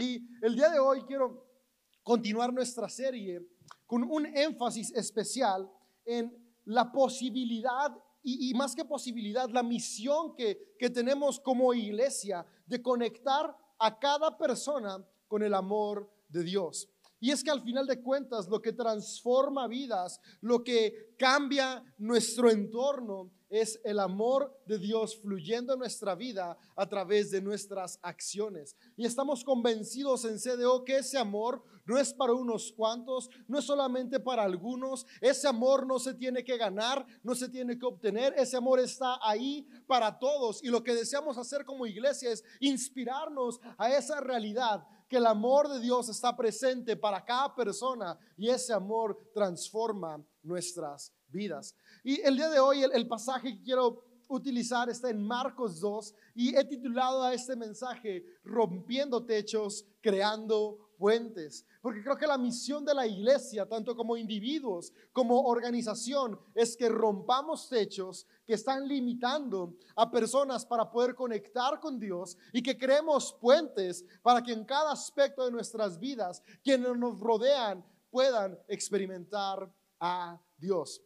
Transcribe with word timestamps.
Y 0.00 0.28
el 0.42 0.54
día 0.54 0.70
de 0.70 0.78
hoy 0.78 1.02
quiero 1.02 1.44
continuar 2.02 2.52
nuestra 2.52 2.88
serie 2.88 3.44
con 3.86 4.04
un 4.04 4.26
énfasis 4.26 4.92
especial 4.92 5.68
en 6.04 6.32
la 6.66 6.92
posibilidad 6.92 7.92
y, 8.22 8.52
más 8.54 8.74
que 8.74 8.84
posibilidad, 8.84 9.48
la 9.48 9.62
misión 9.62 10.36
que, 10.36 10.74
que 10.78 10.90
tenemos 10.90 11.40
como 11.40 11.72
iglesia 11.72 12.44
de 12.66 12.82
conectar 12.82 13.56
a 13.78 13.98
cada 13.98 14.36
persona 14.36 15.02
con 15.26 15.42
el 15.42 15.54
amor 15.54 16.10
de 16.28 16.42
Dios. 16.42 16.88
Y 17.20 17.30
es 17.30 17.42
que 17.42 17.50
al 17.50 17.62
final 17.62 17.86
de 17.86 18.02
cuentas 18.02 18.48
lo 18.48 18.60
que 18.60 18.72
transforma 18.72 19.66
vidas, 19.66 20.20
lo 20.42 20.62
que 20.62 21.14
cambia 21.18 21.82
nuestro 21.98 22.50
entorno 22.50 23.30
es 23.48 23.80
el 23.84 23.98
amor 23.98 24.56
de 24.66 24.78
Dios 24.78 25.16
fluyendo 25.20 25.72
en 25.72 25.78
nuestra 25.78 26.14
vida 26.14 26.58
a 26.76 26.88
través 26.88 27.30
de 27.30 27.40
nuestras 27.40 27.98
acciones. 28.02 28.76
Y 28.96 29.06
estamos 29.06 29.44
convencidos 29.44 30.24
en 30.24 30.38
CDO 30.38 30.84
que 30.84 30.98
ese 30.98 31.18
amor 31.18 31.62
no 31.84 31.98
es 31.98 32.12
para 32.12 32.34
unos 32.34 32.72
cuantos, 32.72 33.30
no 33.46 33.58
es 33.58 33.64
solamente 33.64 34.20
para 34.20 34.42
algunos. 34.42 35.06
Ese 35.22 35.48
amor 35.48 35.86
no 35.86 35.98
se 35.98 36.12
tiene 36.14 36.44
que 36.44 36.58
ganar, 36.58 37.06
no 37.22 37.34
se 37.34 37.48
tiene 37.48 37.78
que 37.78 37.86
obtener. 37.86 38.34
Ese 38.36 38.58
amor 38.58 38.78
está 38.78 39.18
ahí 39.22 39.66
para 39.86 40.18
todos. 40.18 40.62
Y 40.62 40.68
lo 40.68 40.84
que 40.84 40.94
deseamos 40.94 41.38
hacer 41.38 41.64
como 41.64 41.86
iglesia 41.86 42.30
es 42.30 42.44
inspirarnos 42.60 43.60
a 43.78 43.90
esa 43.90 44.20
realidad 44.20 44.86
que 45.08 45.16
el 45.16 45.26
amor 45.26 45.68
de 45.68 45.80
Dios 45.80 46.10
está 46.10 46.36
presente 46.36 46.94
para 46.94 47.24
cada 47.24 47.54
persona 47.54 48.18
y 48.36 48.50
ese 48.50 48.74
amor 48.74 49.30
transforma 49.32 50.22
nuestras 50.42 51.14
vidas. 51.28 51.74
Y 52.08 52.22
el 52.22 52.36
día 52.36 52.48
de 52.48 52.58
hoy 52.58 52.82
el, 52.84 53.06
pasaje 53.06 53.54
que 53.54 53.62
quiero 53.62 54.02
utilizar 54.28 54.88
está 54.88 55.10
en 55.10 55.22
Marcos 55.22 55.78
2 55.78 56.14
y 56.36 56.56
he 56.56 56.64
titulado 56.64 57.22
a 57.22 57.34
este 57.34 57.54
mensaje 57.54 58.24
Rompiendo 58.44 59.26
techos, 59.26 59.84
creando 60.00 60.88
puentes. 60.96 61.66
Porque 61.82 62.02
creo 62.02 62.16
que 62.16 62.26
la 62.26 62.38
misión 62.38 62.82
de 62.86 62.94
la 62.94 63.06
iglesia, 63.06 63.68
tanto 63.68 63.94
como 63.94 64.16
individuos 64.16 64.90
como 65.12 65.38
organización, 65.42 66.40
es 66.54 66.78
que 66.78 66.88
rompamos 66.88 67.68
techos 67.68 68.26
que 68.46 68.54
están 68.54 68.88
limitando 68.88 69.76
a 69.94 70.10
personas 70.10 70.64
para 70.64 70.90
poder 70.90 71.14
conectar 71.14 71.78
con 71.78 72.00
Dios 72.00 72.38
y 72.54 72.62
que 72.62 72.78
creemos 72.78 73.36
puentes 73.38 74.02
para 74.22 74.42
que 74.42 74.52
en 74.52 74.64
cada 74.64 74.92
aspecto 74.92 75.44
de 75.44 75.52
nuestras 75.52 76.00
vidas 76.00 76.42
quienes 76.64 76.96
nos 76.96 77.20
rodean 77.20 77.84
puedan 78.10 78.58
experimentar 78.66 79.70
a 80.00 80.40
Dios. 80.56 81.02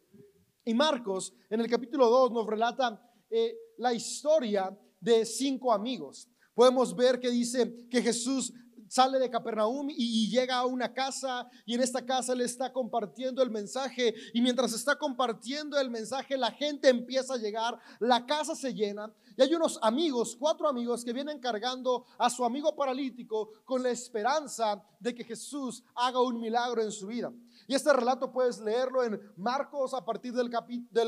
Y 0.65 0.75
Marcos, 0.75 1.35
en 1.51 1.61
el 1.61 1.69
capítulo 1.69 2.09
2, 2.09 2.33
nos 2.33 2.47
relata 2.47 3.01
eh, 3.29 3.57
la 3.79 3.93
historia 3.93 4.77
de 5.01 5.25
cinco 5.25 5.73
amigos. 5.73 6.29
Podemos 6.55 6.95
ver 6.95 7.19
que 7.19 7.31
dice 7.31 7.89
que 7.91 8.01
Jesús 8.01 8.53
sale 8.87 9.19
de 9.19 9.31
Capernaum 9.31 9.89
y, 9.91 10.29
llega 10.29 10.57
a 10.57 10.67
una 10.67 10.93
casa 10.93 11.49
y 11.65 11.75
en 11.75 11.81
esta 11.81 12.05
casa 12.05 12.35
le 12.35 12.45
está 12.45 12.73
compartiendo 12.73 13.43
el 13.43 13.51
mensaje 13.51 14.15
y 14.35 14.41
mientras 14.43 14.75
está 14.75 14.97
compartiendo 14.97 15.81
el 15.81 15.91
mensaje 15.91 16.37
la 16.37 16.51
gente 16.51 16.91
empieza 16.91 17.35
a 17.35 17.39
llegar, 17.39 17.79
la 17.99 18.27
casa 18.27 18.55
se 18.55 18.75
llena 18.75 19.11
y 19.36 19.42
hay 19.42 19.55
unos 19.55 19.78
amigos, 19.83 20.36
cuatro 20.38 20.69
amigos 20.69 21.05
que 21.05 21.12
vienen 21.12 21.38
cargando 21.38 22.05
a 22.19 22.28
su 22.28 22.44
amigo 22.44 22.75
paralítico 22.75 23.50
con 23.64 23.83
la 23.83 23.91
esperanza 23.91 24.83
de 24.98 25.14
que 25.14 25.25
Jesús 25.25 25.83
haga 25.94 26.20
un 26.20 26.41
milagro 26.41 26.83
en 26.83 26.92
su 26.92 27.06
vida. 27.06 27.33
Y 27.66 27.75
este 27.75 27.92
relato 27.92 28.33
puedes 28.33 28.60
leerlo 28.60 29.03
en 29.05 29.20
Marcos 29.36 29.94
a 29.94 30.05
partir 30.05 30.33
del, 30.33 30.50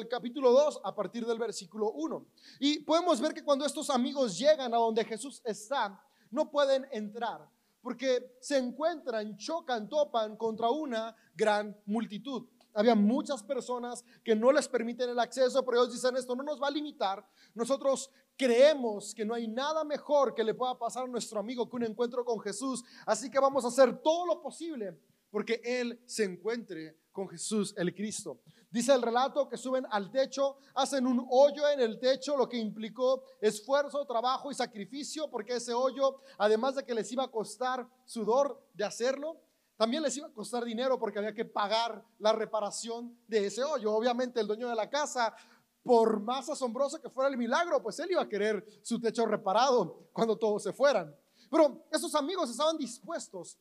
capítulo 0.09 0.53
2, 0.53 0.81
a 0.85 0.95
partir 0.95 1.27
del 1.27 1.39
versículo 1.39 1.93
1. 1.93 2.27
Y 2.61 2.81
podemos 2.81 3.21
ver 3.21 3.35
que 3.35 3.45
cuando 3.45 3.67
estos 3.67 3.91
amigos 3.91 4.39
llegan 4.39 4.73
a 4.73 4.79
donde 4.79 5.05
Jesús 5.05 5.43
está, 5.45 6.01
no 6.31 6.51
pueden 6.51 6.87
entrar 6.93 7.49
porque 7.85 8.39
se 8.41 8.57
encuentran, 8.57 9.37
chocan, 9.37 9.91
topan 9.91 10.39
contra 10.39 10.71
una 10.71 11.15
gran 11.35 11.79
multitud. 11.85 12.49
Había 12.75 12.95
muchas 12.95 13.43
personas 13.43 14.05
que 14.23 14.35
no 14.35 14.51
les 14.53 14.69
permiten 14.69 15.09
el 15.09 15.19
acceso, 15.19 15.65
pero 15.65 15.79
ellos 15.79 15.93
dicen 15.93 16.17
esto 16.17 16.35
no 16.35 16.43
nos 16.43 16.61
va 16.61 16.67
a 16.67 16.73
limitar. 16.73 17.25
Nosotros 17.55 18.11
creemos 18.37 19.15
que 19.15 19.25
no 19.25 19.35
hay 19.35 19.47
nada 19.47 19.85
mejor 19.85 20.35
que 20.35 20.45
le 20.45 20.55
pueda 20.55 20.77
pasar 20.77 21.05
a 21.05 21.09
nuestro 21.09 21.39
amigo 21.39 21.69
que 21.69 21.77
un 21.77 21.85
encuentro 21.85 22.25
con 22.25 22.41
Jesús. 22.41 22.85
Así 23.07 23.31
que 23.31 23.39
vamos 23.39 23.65
a 23.65 23.69
hacer 23.69 24.03
todo 24.03 24.27
lo 24.27 24.43
posible 24.43 24.99
porque 25.31 25.61
Él 25.65 26.01
se 26.07 26.25
encuentre 26.25 26.97
con 27.11 27.29
Jesús 27.29 27.75
el 27.77 27.95
Cristo. 27.95 28.41
Dice 28.71 28.93
el 28.93 29.03
relato 29.03 29.49
que 29.49 29.57
suben 29.57 29.87
al 29.91 30.11
techo, 30.11 30.59
hacen 30.75 31.07
un 31.07 31.25
hoyo 31.31 31.69
en 31.69 31.81
el 31.81 32.01
techo, 32.01 32.37
lo 32.37 32.49
que 32.49 32.57
implicó 32.57 33.23
esfuerzo, 33.41 34.05
trabajo 34.05 34.51
y 34.51 34.55
sacrificio, 34.55 35.31
porque 35.31 35.55
ese 35.55 35.73
hoyo, 35.73 36.21
además 36.39 36.75
de 36.75 36.85
que 36.85 36.95
les 36.95 37.11
iba 37.13 37.23
a 37.23 37.31
costar 37.31 37.89
sudor 38.05 38.61
de 38.75 38.85
hacerlo, 38.85 39.41
también 39.77 40.03
les 40.03 40.17
iba 40.17 40.29
a 40.29 40.33
costar 40.33 40.65
dinero 40.65 40.99
porque 40.99 41.19
había 41.19 41.35
que 41.35 41.45
pagar 41.45 42.05
la 42.19 42.33
reparación 42.33 43.19
de 43.27 43.47
ese 43.47 43.65
hoyo. 43.65 43.93
Obviamente 43.93 44.41
el 44.41 44.47
dueño 44.47 44.69
de 44.69 44.75
la 44.75 44.89
casa, 44.89 45.35
por 45.83 46.21
más 46.21 46.49
asombroso 46.49 47.01
que 47.01 47.11
fuera 47.11 47.29
el 47.29 47.37
milagro, 47.37 47.83
pues 47.83 47.99
él 47.99 48.13
iba 48.13 48.23
a 48.23 48.29
querer 48.29 48.65
su 48.83 49.01
techo 49.01 49.27
reparado 49.27 50.09
cuando 50.13 50.39
todos 50.39 50.63
se 50.63 50.73
fueran. 50.73 51.15
Pero 51.51 51.87
esos 51.91 52.15
amigos 52.15 52.51
estaban 52.51 52.79
dispuestos 52.79 53.59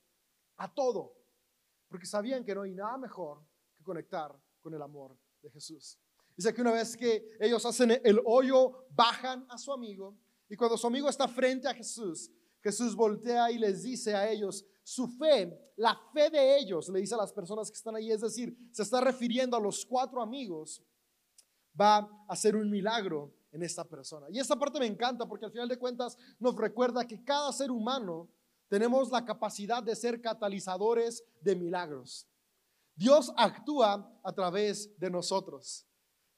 a 0.57 0.71
todo, 0.71 1.15
porque 1.89 2.05
sabían 2.05 2.43
que 2.43 2.53
no 2.53 2.61
hay 2.61 2.73
nada 2.73 2.97
mejor 2.97 3.43
que 3.75 3.83
conectar 3.83 4.33
con 4.61 4.73
el 4.73 4.81
amor 4.81 5.17
de 5.41 5.49
Jesús. 5.49 5.97
Dice 6.35 6.53
que 6.53 6.61
una 6.61 6.71
vez 6.71 6.95
que 6.95 7.37
ellos 7.39 7.65
hacen 7.65 7.99
el 8.03 8.21
hoyo, 8.25 8.85
bajan 8.89 9.45
a 9.49 9.57
su 9.57 9.71
amigo 9.71 10.15
y 10.47 10.55
cuando 10.55 10.77
su 10.77 10.87
amigo 10.87 11.09
está 11.09 11.27
frente 11.27 11.67
a 11.67 11.73
Jesús, 11.73 12.31
Jesús 12.61 12.95
voltea 12.95 13.51
y 13.51 13.57
les 13.57 13.83
dice 13.83 14.15
a 14.15 14.29
ellos, 14.29 14.65
su 14.83 15.07
fe, 15.07 15.73
la 15.77 15.99
fe 16.13 16.29
de 16.29 16.57
ellos, 16.57 16.89
le 16.89 16.99
dice 16.99 17.15
a 17.15 17.17
las 17.17 17.31
personas 17.31 17.71
que 17.71 17.77
están 17.77 17.95
ahí, 17.95 18.11
es 18.11 18.21
decir, 18.21 18.55
se 18.71 18.83
está 18.83 18.99
refiriendo 19.01 19.55
a 19.55 19.59
los 19.59 19.85
cuatro 19.85 20.21
amigos, 20.21 20.83
va 21.79 21.97
a 21.97 22.09
hacer 22.27 22.55
un 22.55 22.69
milagro 22.69 23.33
en 23.51 23.63
esta 23.63 23.85
persona. 23.85 24.27
Y 24.29 24.39
esta 24.39 24.57
parte 24.57 24.79
me 24.79 24.85
encanta 24.85 25.27
porque 25.27 25.45
al 25.45 25.51
final 25.51 25.69
de 25.69 25.79
cuentas 25.79 26.17
nos 26.39 26.55
recuerda 26.55 27.07
que 27.07 27.23
cada 27.23 27.51
ser 27.53 27.71
humano 27.71 28.29
tenemos 28.67 29.11
la 29.11 29.23
capacidad 29.23 29.81
de 29.81 29.95
ser 29.95 30.19
catalizadores 30.19 31.23
de 31.41 31.55
milagros. 31.55 32.27
Dios 32.95 33.31
actúa 33.37 34.19
a 34.23 34.33
través 34.33 34.99
de 34.99 35.09
nosotros. 35.09 35.85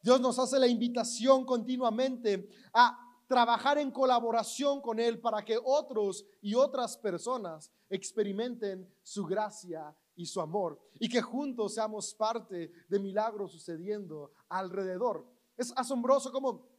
Dios 0.02 0.22
nos 0.22 0.38
hace 0.38 0.60
la 0.60 0.68
invitación 0.68 1.46
continuamente 1.46 2.48
a 2.74 3.05
trabajar 3.28 3.78
en 3.78 3.92
colaboración 3.92 4.82
con 4.82 5.00
Él 5.00 5.20
para 5.20 5.44
que 5.44 5.60
otros 5.64 6.26
y 6.42 6.56
otras 6.56 6.98
personas 6.98 7.72
experimenten 7.90 8.88
su 9.04 9.26
gracia 9.26 9.96
y 10.16 10.26
su 10.26 10.40
amor 10.42 10.80
y 11.00 11.10
que 11.10 11.22
juntos 11.22 11.74
seamos 11.74 12.14
parte 12.14 12.72
de 12.88 13.00
milagros 13.00 13.52
sucediendo 13.52 14.32
alrededor. 14.50 15.26
Es 15.58 15.74
asombroso 15.76 16.32
como 16.32 16.76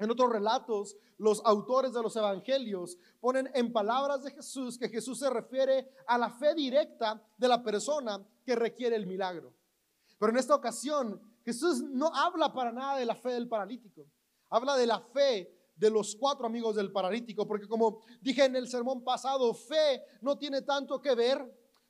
en 0.00 0.10
otros 0.10 0.32
relatos, 0.32 0.96
los 1.18 1.42
autores 1.44 1.92
de 1.92 2.02
los 2.02 2.16
evangelios 2.16 2.96
ponen 3.20 3.50
en 3.52 3.70
palabras 3.70 4.22
de 4.22 4.30
Jesús 4.30 4.78
que 4.78 4.88
Jesús 4.88 5.18
se 5.18 5.28
refiere 5.28 5.92
a 6.06 6.16
la 6.16 6.30
fe 6.30 6.54
directa 6.54 7.22
de 7.36 7.46
la 7.46 7.62
persona 7.62 8.26
que 8.42 8.56
requiere 8.56 8.96
el 8.96 9.06
milagro. 9.06 9.52
Pero 10.18 10.32
en 10.32 10.38
esta 10.38 10.54
ocasión, 10.54 11.20
Jesús 11.44 11.82
no 11.82 12.10
habla 12.14 12.50
para 12.50 12.72
nada 12.72 12.96
de 12.96 13.04
la 13.04 13.14
fe 13.14 13.28
del 13.28 13.46
paralítico. 13.46 14.06
Habla 14.48 14.74
de 14.76 14.86
la 14.86 15.00
fe 15.00 15.59
de 15.80 15.90
los 15.90 16.14
cuatro 16.14 16.46
amigos 16.46 16.76
del 16.76 16.92
paralítico, 16.92 17.46
porque 17.46 17.66
como 17.66 18.02
dije 18.20 18.44
en 18.44 18.54
el 18.54 18.68
sermón 18.68 19.02
pasado, 19.02 19.54
fe 19.54 20.02
no 20.20 20.36
tiene 20.36 20.60
tanto 20.60 21.00
que 21.00 21.14
ver 21.14 21.42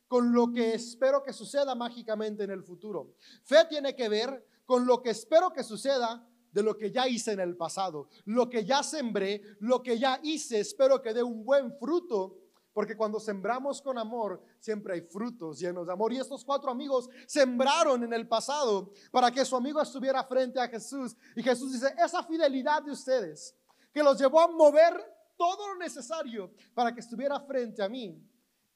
con 0.07 0.33
lo 0.33 0.53
que 0.53 0.75
espero 0.75 1.25
que 1.25 1.33
suceda 1.33 1.75
mágicamente 1.75 2.45
en 2.45 2.53
el 2.53 2.63
futuro. 2.63 3.15
Fe 3.43 3.65
tiene 3.69 3.97
que 3.97 4.09
ver 4.09 4.47
con 4.65 4.87
lo 4.87 5.03
que 5.03 5.11
espero 5.11 5.53
que 5.53 5.65
suceda 5.65 6.25
de 6.53 6.63
lo 6.63 6.77
que 6.77 6.93
ya 6.93 7.09
hice 7.09 7.33
en 7.33 7.41
el 7.41 7.57
pasado, 7.57 8.09
lo 8.27 8.49
que 8.49 8.65
ya 8.65 8.85
sembré, 8.85 9.43
lo 9.59 9.83
que 9.83 9.99
ya 9.99 10.21
hice, 10.23 10.61
espero 10.61 11.03
que 11.03 11.13
dé 11.13 11.25
un 11.25 11.45
buen 11.45 11.73
fruto, 11.77 12.39
porque 12.73 12.97
cuando 12.97 13.19
sembramos 13.19 13.83
con 13.83 13.99
amor, 13.99 14.41
siempre 14.61 14.95
hay 14.95 15.01
frutos 15.01 15.59
llenos 15.59 15.87
de 15.87 15.93
amor. 15.93 16.13
Y 16.13 16.19
estos 16.19 16.45
cuatro 16.45 16.71
amigos 16.71 17.11
sembraron 17.27 18.05
en 18.05 18.13
el 18.13 18.29
pasado 18.29 18.93
para 19.11 19.33
que 19.33 19.45
su 19.45 19.57
amigo 19.57 19.83
estuviera 19.83 20.23
frente 20.23 20.61
a 20.61 20.69
Jesús. 20.69 21.17
Y 21.35 21.43
Jesús 21.43 21.73
dice, 21.73 21.93
esa 21.99 22.23
fidelidad 22.23 22.83
de 22.83 22.93
ustedes, 22.93 23.57
que 23.93 24.03
los 24.03 24.19
llevó 24.19 24.41
a 24.41 24.49
mover 24.49 24.95
todo 25.37 25.69
lo 25.69 25.77
necesario 25.77 26.53
para 26.75 26.93
que 26.93 27.01
estuviera 27.01 27.41
frente 27.41 27.83
a 27.83 27.89
mí, 27.89 28.23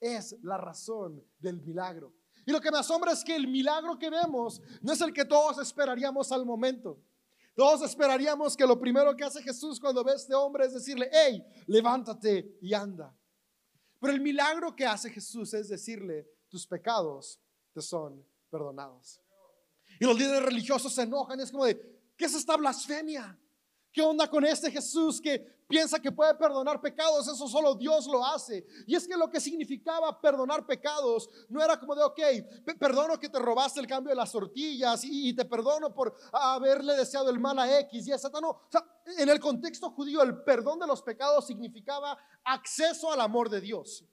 es 0.00 0.36
la 0.42 0.56
razón 0.56 1.22
del 1.38 1.60
milagro. 1.60 2.14
Y 2.46 2.52
lo 2.52 2.60
que 2.60 2.70
me 2.70 2.78
asombra 2.78 3.12
es 3.12 3.24
que 3.24 3.34
el 3.34 3.48
milagro 3.48 3.98
que 3.98 4.10
vemos 4.10 4.60
no 4.82 4.92
es 4.92 5.00
el 5.00 5.12
que 5.12 5.24
todos 5.24 5.58
esperaríamos 5.58 6.30
al 6.32 6.44
momento. 6.44 7.00
Todos 7.54 7.82
esperaríamos 7.82 8.56
que 8.56 8.66
lo 8.66 8.78
primero 8.78 9.14
que 9.16 9.24
hace 9.24 9.42
Jesús 9.42 9.78
cuando 9.78 10.02
ve 10.02 10.12
a 10.12 10.16
este 10.16 10.34
hombre 10.34 10.66
es 10.66 10.74
decirle, 10.74 11.08
hey, 11.12 11.44
levántate 11.66 12.58
y 12.60 12.74
anda. 12.74 13.16
Pero 14.00 14.12
el 14.12 14.20
milagro 14.20 14.74
que 14.74 14.84
hace 14.84 15.08
Jesús 15.08 15.54
es 15.54 15.68
decirle, 15.68 16.28
tus 16.48 16.66
pecados 16.66 17.40
te 17.72 17.80
son 17.80 18.26
perdonados. 18.50 19.20
Y 20.00 20.04
los 20.04 20.18
líderes 20.18 20.42
religiosos 20.42 20.92
se 20.92 21.02
enojan, 21.02 21.40
es 21.40 21.50
como 21.50 21.64
de, 21.64 21.80
¿qué 22.16 22.24
es 22.24 22.34
esta 22.34 22.56
blasfemia? 22.56 23.38
¿Qué 23.94 24.02
onda 24.02 24.28
con 24.28 24.44
este 24.44 24.72
Jesús 24.72 25.20
que 25.20 25.54
piensa 25.68 26.00
que 26.00 26.10
puede 26.10 26.34
perdonar 26.34 26.80
pecados, 26.80 27.28
eso 27.28 27.46
solo 27.46 27.76
Dios 27.76 28.08
lo 28.08 28.24
hace. 28.24 28.66
Y 28.88 28.96
es 28.96 29.06
que 29.06 29.16
lo 29.16 29.30
que 29.30 29.40
significaba 29.40 30.20
perdonar 30.20 30.66
pecados 30.66 31.30
no 31.48 31.62
era 31.62 31.78
como 31.78 31.94
de, 31.94 32.02
ok, 32.02 32.20
perdono 32.76 33.20
que 33.20 33.28
te 33.28 33.38
robaste 33.38 33.78
el 33.78 33.86
cambio 33.86 34.10
de 34.10 34.16
las 34.16 34.32
tortillas 34.32 35.02
y, 35.04 35.32
te 35.32 35.44
perdono 35.44 35.94
por 35.94 36.12
haberle 36.32 36.96
deseado 36.96 37.30
el 37.30 37.38
mal 37.38 37.56
a 37.60 37.78
X 37.82 38.08
y 38.08 38.10
a 38.10 38.18
Z. 38.18 38.40
No, 38.40 38.50
o 38.50 38.68
sea, 38.68 38.84
en 39.16 39.28
el 39.28 39.38
contexto 39.38 39.90
judío 39.90 40.22
el 40.22 40.42
perdón 40.42 40.80
de 40.80 40.88
los 40.88 41.00
pecados 41.00 41.46
significaba 41.46 42.18
acceso 42.42 43.12
al 43.12 43.20
amor 43.20 43.48
de 43.48 43.60
Dios. 43.60 44.04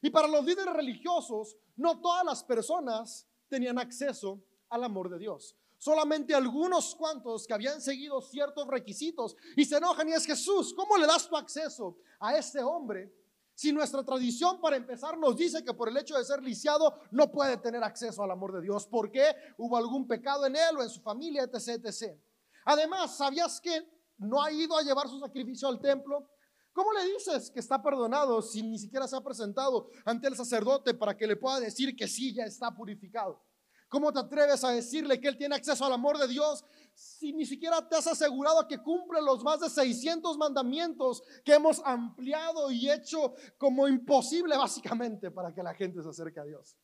Y 0.00 0.08
para 0.08 0.28
los 0.28 0.46
líderes 0.46 0.72
religiosos, 0.72 1.58
no 1.76 2.00
todas 2.00 2.24
las 2.24 2.42
personas 2.42 3.28
tenían 3.48 3.78
acceso 3.78 4.42
al 4.70 4.82
amor 4.82 5.10
de 5.10 5.18
Dios. 5.18 5.56
Solamente 5.78 6.34
algunos 6.34 6.94
cuantos 6.94 7.46
que 7.46 7.52
habían 7.54 7.80
seguido 7.80 8.20
ciertos 8.22 8.66
requisitos 8.66 9.36
y 9.56 9.64
se 9.64 9.76
enojan 9.76 10.08
y 10.08 10.12
es 10.12 10.24
Jesús, 10.24 10.72
¿cómo 10.74 10.96
le 10.96 11.06
das 11.06 11.28
tu 11.28 11.36
acceso 11.36 11.98
a 12.18 12.36
este 12.36 12.62
hombre? 12.62 13.12
Si 13.54 13.72
nuestra 13.72 14.02
tradición 14.04 14.60
para 14.60 14.76
empezar 14.76 15.16
nos 15.16 15.36
dice 15.36 15.64
que 15.64 15.72
por 15.72 15.88
el 15.88 15.96
hecho 15.96 16.16
de 16.16 16.24
ser 16.24 16.42
lisiado 16.42 16.94
no 17.10 17.30
puede 17.30 17.56
tener 17.56 17.82
acceso 17.82 18.22
al 18.22 18.30
amor 18.30 18.52
de 18.52 18.60
Dios, 18.62 18.86
¿por 18.86 19.10
qué? 19.10 19.34
Hubo 19.56 19.76
algún 19.76 20.06
pecado 20.06 20.44
en 20.46 20.56
él 20.56 20.76
o 20.78 20.82
en 20.82 20.90
su 20.90 21.00
familia, 21.00 21.42
etc, 21.42 21.84
etc. 21.84 22.18
Además, 22.66 23.16
¿sabías 23.16 23.60
que 23.60 23.86
no 24.18 24.42
ha 24.42 24.50
ido 24.50 24.76
a 24.76 24.82
llevar 24.82 25.08
su 25.08 25.18
sacrificio 25.18 25.68
al 25.68 25.80
templo? 25.80 26.28
¿Cómo 26.72 26.92
le 26.92 27.06
dices 27.06 27.50
que 27.50 27.60
está 27.60 27.82
perdonado 27.82 28.42
si 28.42 28.62
ni 28.62 28.78
siquiera 28.78 29.08
se 29.08 29.16
ha 29.16 29.22
presentado 29.22 29.88
ante 30.04 30.28
el 30.28 30.36
sacerdote 30.36 30.92
para 30.92 31.16
que 31.16 31.26
le 31.26 31.36
pueda 31.36 31.58
decir 31.58 31.96
que 31.96 32.06
sí, 32.06 32.34
ya 32.34 32.44
está 32.44 32.74
purificado? 32.74 33.42
¿Cómo 33.88 34.12
te 34.12 34.18
atreves 34.18 34.64
a 34.64 34.70
decirle 34.70 35.20
que 35.20 35.28
Él 35.28 35.36
tiene 35.36 35.54
acceso 35.54 35.84
al 35.84 35.92
amor 35.92 36.18
de 36.18 36.26
Dios 36.26 36.64
si 36.94 37.32
ni 37.32 37.46
siquiera 37.46 37.86
te 37.88 37.96
has 37.96 38.06
asegurado 38.06 38.66
que 38.66 38.82
cumple 38.82 39.20
los 39.22 39.44
más 39.44 39.60
de 39.60 39.70
600 39.70 40.36
mandamientos 40.38 41.22
que 41.44 41.54
hemos 41.54 41.80
ampliado 41.84 42.70
y 42.70 42.90
hecho 42.90 43.34
como 43.58 43.86
imposible 43.86 44.56
básicamente 44.56 45.30
para 45.30 45.54
que 45.54 45.62
la 45.62 45.74
gente 45.74 46.02
se 46.02 46.08
acerque 46.08 46.40
a 46.40 46.44
Dios? 46.44 46.76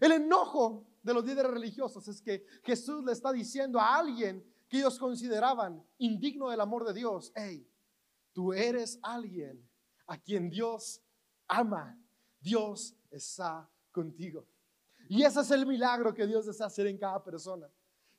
El 0.00 0.12
enojo 0.12 0.86
de 1.02 1.14
los 1.14 1.24
líderes 1.24 1.50
religiosos 1.50 2.06
es 2.06 2.20
que 2.20 2.44
Jesús 2.62 3.04
le 3.04 3.12
está 3.12 3.32
diciendo 3.32 3.80
a 3.80 3.96
alguien 3.96 4.44
que 4.68 4.78
ellos 4.78 4.98
consideraban 4.98 5.84
indigno 5.98 6.50
del 6.50 6.60
amor 6.60 6.86
de 6.86 6.92
Dios, 6.92 7.32
hey, 7.34 7.66
tú 8.32 8.52
eres 8.52 8.98
alguien 9.02 9.68
a 10.06 10.18
quien 10.18 10.50
Dios 10.50 11.00
ama, 11.48 11.98
Dios 12.40 12.94
está 13.10 13.68
contigo. 13.90 14.46
Y 15.08 15.22
ese 15.22 15.40
es 15.40 15.50
el 15.50 15.66
milagro 15.66 16.14
que 16.14 16.26
Dios 16.26 16.46
desea 16.46 16.66
hacer 16.66 16.86
en 16.86 16.98
cada 16.98 17.22
persona. 17.22 17.68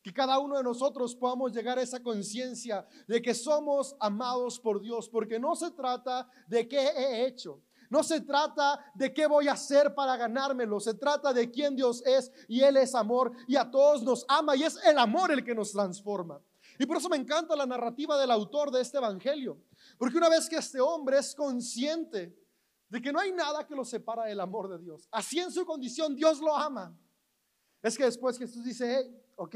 Que 0.02 0.14
cada 0.14 0.40
uno 0.40 0.58
de 0.58 0.64
nosotros 0.64 1.16
podamos 1.16 1.54
llegar 1.54 1.78
a 1.78 1.82
esa 1.82 2.02
conciencia 2.02 2.88
de 3.08 3.22
que 3.22 3.34
somos 3.34 3.96
amados 4.00 4.60
por 4.60 4.82
Dios, 4.82 5.10
porque 5.10 5.40
no 5.40 5.56
se 5.56 5.72
trata 5.72 6.28
de 6.48 6.68
qué 6.68 6.80
he 6.80 7.26
hecho, 7.26 7.62
no 7.90 8.04
se 8.04 8.22
trata 8.22 8.80
de 8.96 9.14
qué 9.14 9.28
voy 9.28 9.48
a 9.48 9.54
hacer 9.54 9.94
para 9.94 10.16
ganármelo, 10.16 10.80
se 10.80 10.94
trata 10.94 11.34
de 11.34 11.52
quién 11.52 11.76
Dios 11.76 12.02
es 12.06 12.32
y 12.48 12.62
Él 12.62 12.78
es 12.78 12.96
amor 12.96 13.34
y 13.48 13.56
a 13.56 13.70
todos 13.70 14.04
nos 14.04 14.26
ama 14.28 14.56
y 14.56 14.64
es 14.64 14.78
el 14.86 14.98
amor 14.98 15.32
el 15.32 15.44
que 15.44 15.56
nos 15.56 15.72
transforma. 15.72 16.42
Y 16.78 16.86
por 16.86 16.96
eso 16.96 17.10
me 17.10 17.18
encanta 17.18 17.58
la 17.58 17.66
narrativa 17.66 18.18
del 18.18 18.32
autor 18.32 18.72
de 18.72 18.82
este 18.82 19.00
Evangelio, 19.00 19.62
porque 19.98 20.18
una 20.18 20.30
vez 20.30 20.48
que 20.48 20.56
este 20.56 20.80
hombre 20.80 21.18
es 21.18 21.36
consciente 21.36 22.39
de 22.90 23.02
que 23.02 23.12
no 23.12 23.20
hay 23.20 23.32
nada 23.32 23.66
que 23.66 23.76
lo 23.76 23.86
separa 23.86 24.26
del 24.26 24.40
amor 24.40 24.70
de 24.70 24.80
Dios. 24.80 25.08
Así 25.12 25.40
en 25.40 25.52
su 25.52 25.66
condición 25.66 26.16
Dios 26.16 26.40
lo 26.40 26.56
ama. 26.56 26.98
Es 27.82 27.98
que 27.98 28.06
después 28.06 28.38
Jesús 28.38 28.64
dice, 28.64 29.10
ok, 29.36 29.56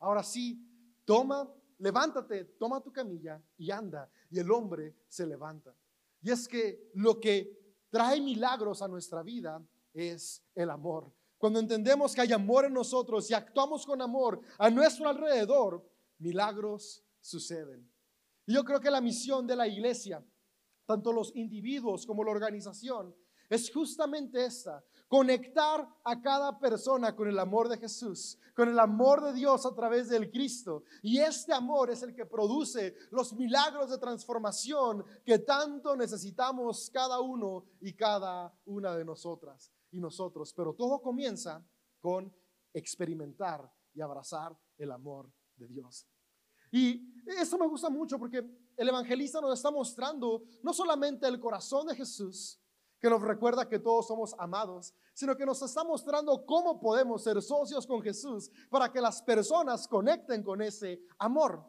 ahora 0.00 0.22
sí, 0.22 0.66
toma, 1.04 1.48
levántate, 1.78 2.44
toma 2.58 2.80
tu 2.80 2.92
camilla 2.92 3.40
y 3.58 3.70
anda. 3.70 4.10
Y 4.30 4.38
el 4.38 4.50
hombre 4.50 4.96
se 5.08 5.26
levanta. 5.26 5.74
Y 6.22 6.30
es 6.30 6.48
que 6.48 6.90
lo 6.94 7.20
que 7.20 7.76
trae 7.90 8.20
milagros 8.20 8.82
a 8.82 8.88
nuestra 8.88 9.22
vida 9.22 9.62
es 9.92 10.42
el 10.54 10.70
amor. 10.70 11.12
Cuando 11.38 11.58
entendemos 11.58 12.14
que 12.14 12.20
hay 12.20 12.32
amor 12.32 12.66
en 12.66 12.74
nosotros 12.74 13.30
y 13.30 13.34
actuamos 13.34 13.86
con 13.86 14.02
amor 14.02 14.40
a 14.58 14.68
nuestro 14.70 15.08
alrededor, 15.08 15.86
milagros 16.18 17.02
suceden. 17.20 17.90
Y 18.46 18.54
yo 18.54 18.64
creo 18.64 18.80
que 18.80 18.90
la 18.90 19.00
misión 19.00 19.46
de 19.46 19.56
la 19.56 19.66
iglesia 19.66 20.24
tanto 20.90 21.12
los 21.12 21.30
individuos 21.36 22.04
como 22.04 22.24
la 22.24 22.32
organización, 22.32 23.14
es 23.48 23.70
justamente 23.72 24.44
esta, 24.44 24.84
conectar 25.06 25.88
a 26.02 26.20
cada 26.20 26.58
persona 26.58 27.14
con 27.14 27.28
el 27.28 27.38
amor 27.38 27.68
de 27.68 27.78
Jesús, 27.78 28.36
con 28.56 28.68
el 28.68 28.78
amor 28.78 29.22
de 29.22 29.32
Dios 29.32 29.64
a 29.66 29.74
través 29.74 30.08
del 30.08 30.32
Cristo. 30.32 30.82
Y 31.00 31.18
este 31.18 31.52
amor 31.52 31.90
es 31.90 32.02
el 32.02 32.12
que 32.12 32.26
produce 32.26 32.96
los 33.12 33.32
milagros 33.34 33.90
de 33.90 33.98
transformación 33.98 35.04
que 35.24 35.38
tanto 35.38 35.94
necesitamos 35.94 36.90
cada 36.92 37.20
uno 37.20 37.66
y 37.80 37.92
cada 37.92 38.52
una 38.64 38.96
de 38.96 39.04
nosotras 39.04 39.70
y 39.92 40.00
nosotros. 40.00 40.52
Pero 40.54 40.74
todo 40.74 41.00
comienza 41.00 41.64
con 42.00 42.34
experimentar 42.74 43.72
y 43.94 44.00
abrazar 44.00 44.58
el 44.76 44.90
amor 44.90 45.30
de 45.54 45.68
Dios. 45.68 46.08
Y 46.72 47.14
eso 47.26 47.58
me 47.58 47.66
gusta 47.66 47.90
mucho 47.90 48.18
porque 48.18 48.44
el 48.80 48.88
evangelista 48.88 49.42
nos 49.42 49.52
está 49.52 49.70
mostrando 49.70 50.42
no 50.62 50.72
solamente 50.72 51.26
el 51.26 51.38
corazón 51.38 51.86
de 51.86 51.94
Jesús, 51.94 52.58
que 52.98 53.10
nos 53.10 53.20
recuerda 53.20 53.68
que 53.68 53.78
todos 53.78 54.06
somos 54.06 54.34
amados, 54.38 54.94
sino 55.12 55.36
que 55.36 55.44
nos 55.44 55.60
está 55.60 55.84
mostrando 55.84 56.46
cómo 56.46 56.80
podemos 56.80 57.22
ser 57.22 57.42
socios 57.42 57.86
con 57.86 58.00
Jesús 58.00 58.50
para 58.70 58.90
que 58.90 59.02
las 59.02 59.20
personas 59.20 59.86
conecten 59.86 60.42
con 60.42 60.62
ese 60.62 60.98
amor. 61.18 61.62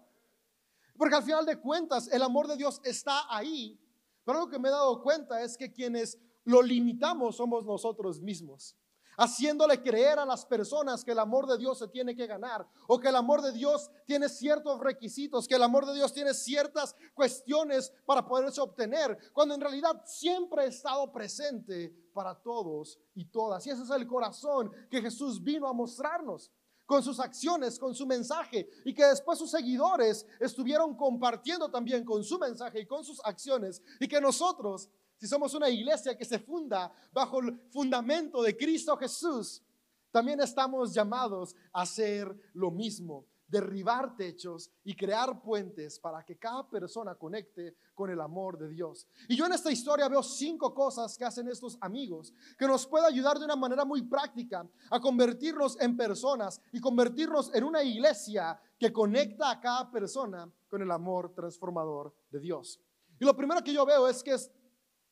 Porque 0.98 1.16
al 1.16 1.24
final 1.24 1.46
de 1.46 1.60
cuentas, 1.60 2.08
el 2.08 2.22
amor 2.22 2.48
de 2.48 2.56
Dios 2.56 2.80
está 2.86 3.26
ahí. 3.28 3.78
Pero 4.24 4.40
lo 4.40 4.50
que 4.50 4.58
me 4.58 4.70
he 4.70 4.72
dado 4.72 5.02
cuenta 5.04 5.44
es 5.44 5.58
que 5.58 5.70
quienes 5.70 6.18
lo 6.46 6.62
limitamos 6.62 7.36
somos 7.36 7.66
nosotros 7.66 8.22
mismos 8.22 8.78
haciéndole 9.18 9.82
creer 9.82 10.20
a 10.20 10.26
las 10.26 10.46
personas 10.46 11.04
que 11.04 11.12
el 11.12 11.20
amor 11.20 11.48
de 11.48 11.58
Dios 11.58 11.80
se 11.80 11.88
tiene 11.88 12.16
que 12.16 12.28
ganar 12.28 12.68
o 12.88 13.00
que 13.00 13.10
el 13.10 13.16
amor 13.16 13.42
de 13.42 13.52
Dios 13.52 13.90
tiene 14.06 14.30
ciertos 14.30 14.80
requisitos, 14.80 15.48
que 15.48 15.56
el 15.56 15.64
amor 15.64 15.86
de 15.86 15.94
Dios 15.94 16.14
tiene 16.14 16.34
ciertas 16.34 16.96
cuestiones 17.14 17.94
para 18.06 18.26
poderse 18.26 18.62
obtener, 18.62 19.18
cuando 19.34 19.56
en 19.56 19.62
realidad 19.62 20.02
siempre 20.06 20.64
ha 20.64 20.66
estado 20.66 21.12
presente 21.12 21.94
para 22.14 22.36
todos 22.36 23.00
y 23.14 23.26
todas. 23.26 23.66
Y 23.66 23.70
ese 23.70 23.84
es 23.84 23.90
el 23.90 24.08
corazón 24.08 24.72
que 24.90 25.02
Jesús 25.02 25.42
vino 25.44 25.68
a 25.68 25.74
mostrarnos 25.74 26.52
con 26.86 27.02
sus 27.02 27.22
acciones, 27.22 27.80
con 27.80 27.96
su 27.96 28.06
mensaje, 28.06 28.70
y 28.84 28.94
que 28.94 29.06
después 29.06 29.40
sus 29.40 29.50
seguidores 29.50 30.26
estuvieron 30.42 30.94
compartiendo 30.94 31.70
también 31.70 32.04
con 32.04 32.22
su 32.22 32.38
mensaje 32.38 32.82
y 32.82 32.86
con 32.86 33.06
sus 33.06 33.22
acciones, 33.24 33.82
y 33.98 34.10
que 34.10 34.20
nosotros 34.20 34.90
si 35.22 35.28
somos 35.28 35.54
una 35.54 35.70
iglesia 35.70 36.18
que 36.18 36.26
se 36.26 36.40
funda 36.40 36.92
bajo 37.14 37.42
el 37.42 37.56
fundamento 37.70 38.42
de 38.42 38.58
Cristo 38.58 38.98
Jesús, 38.98 39.62
también 40.10 40.40
estamos 40.40 40.96
llamados 40.96 41.56
a 41.72 41.84
hacer 41.84 42.36
lo 42.54 42.72
mismo, 42.72 43.28
derribar 43.48 44.16
techos 44.16 44.72
y 44.84 44.96
crear 44.96 45.40
puentes 45.40 46.00
para 46.00 46.24
que 46.24 46.40
cada 46.40 46.68
persona 46.68 47.14
conecte 47.14 47.76
con 47.94 48.10
el 48.10 48.20
amor 48.20 48.58
de 48.58 48.70
Dios. 48.70 49.08
Y 49.28 49.36
yo 49.36 49.46
en 49.46 49.54
esta 49.54 49.72
historia 49.72 50.10
veo 50.10 50.24
cinco 50.24 50.74
cosas 50.74 51.16
que 51.16 51.26
hacen 51.26 51.48
estos 51.50 51.78
amigos 51.82 52.34
que 52.58 52.66
nos 52.66 52.88
puede 52.88 53.06
ayudar 53.06 53.38
de 53.38 53.46
una 53.46 53.56
manera 53.56 53.86
muy 53.86 54.02
práctica 54.02 54.68
a 54.90 55.00
convertirnos 55.00 55.80
en 55.80 55.96
personas 55.96 56.60
y 56.72 56.80
convertirnos 56.80 57.54
en 57.54 57.64
una 57.64 57.84
iglesia 57.84 58.60
que 58.80 58.92
conecta 58.92 59.52
a 59.52 59.62
cada 59.62 59.92
persona 59.92 60.52
con 60.68 60.82
el 60.82 60.90
amor 60.90 61.32
transformador 61.36 62.12
de 62.32 62.40
Dios. 62.40 62.80
Y 63.20 63.26
lo 63.26 63.36
primero 63.36 63.64
que 63.64 63.72
yo 63.72 63.86
veo 63.86 64.08
es 64.08 64.24
que 64.24 64.32
es 64.32 64.52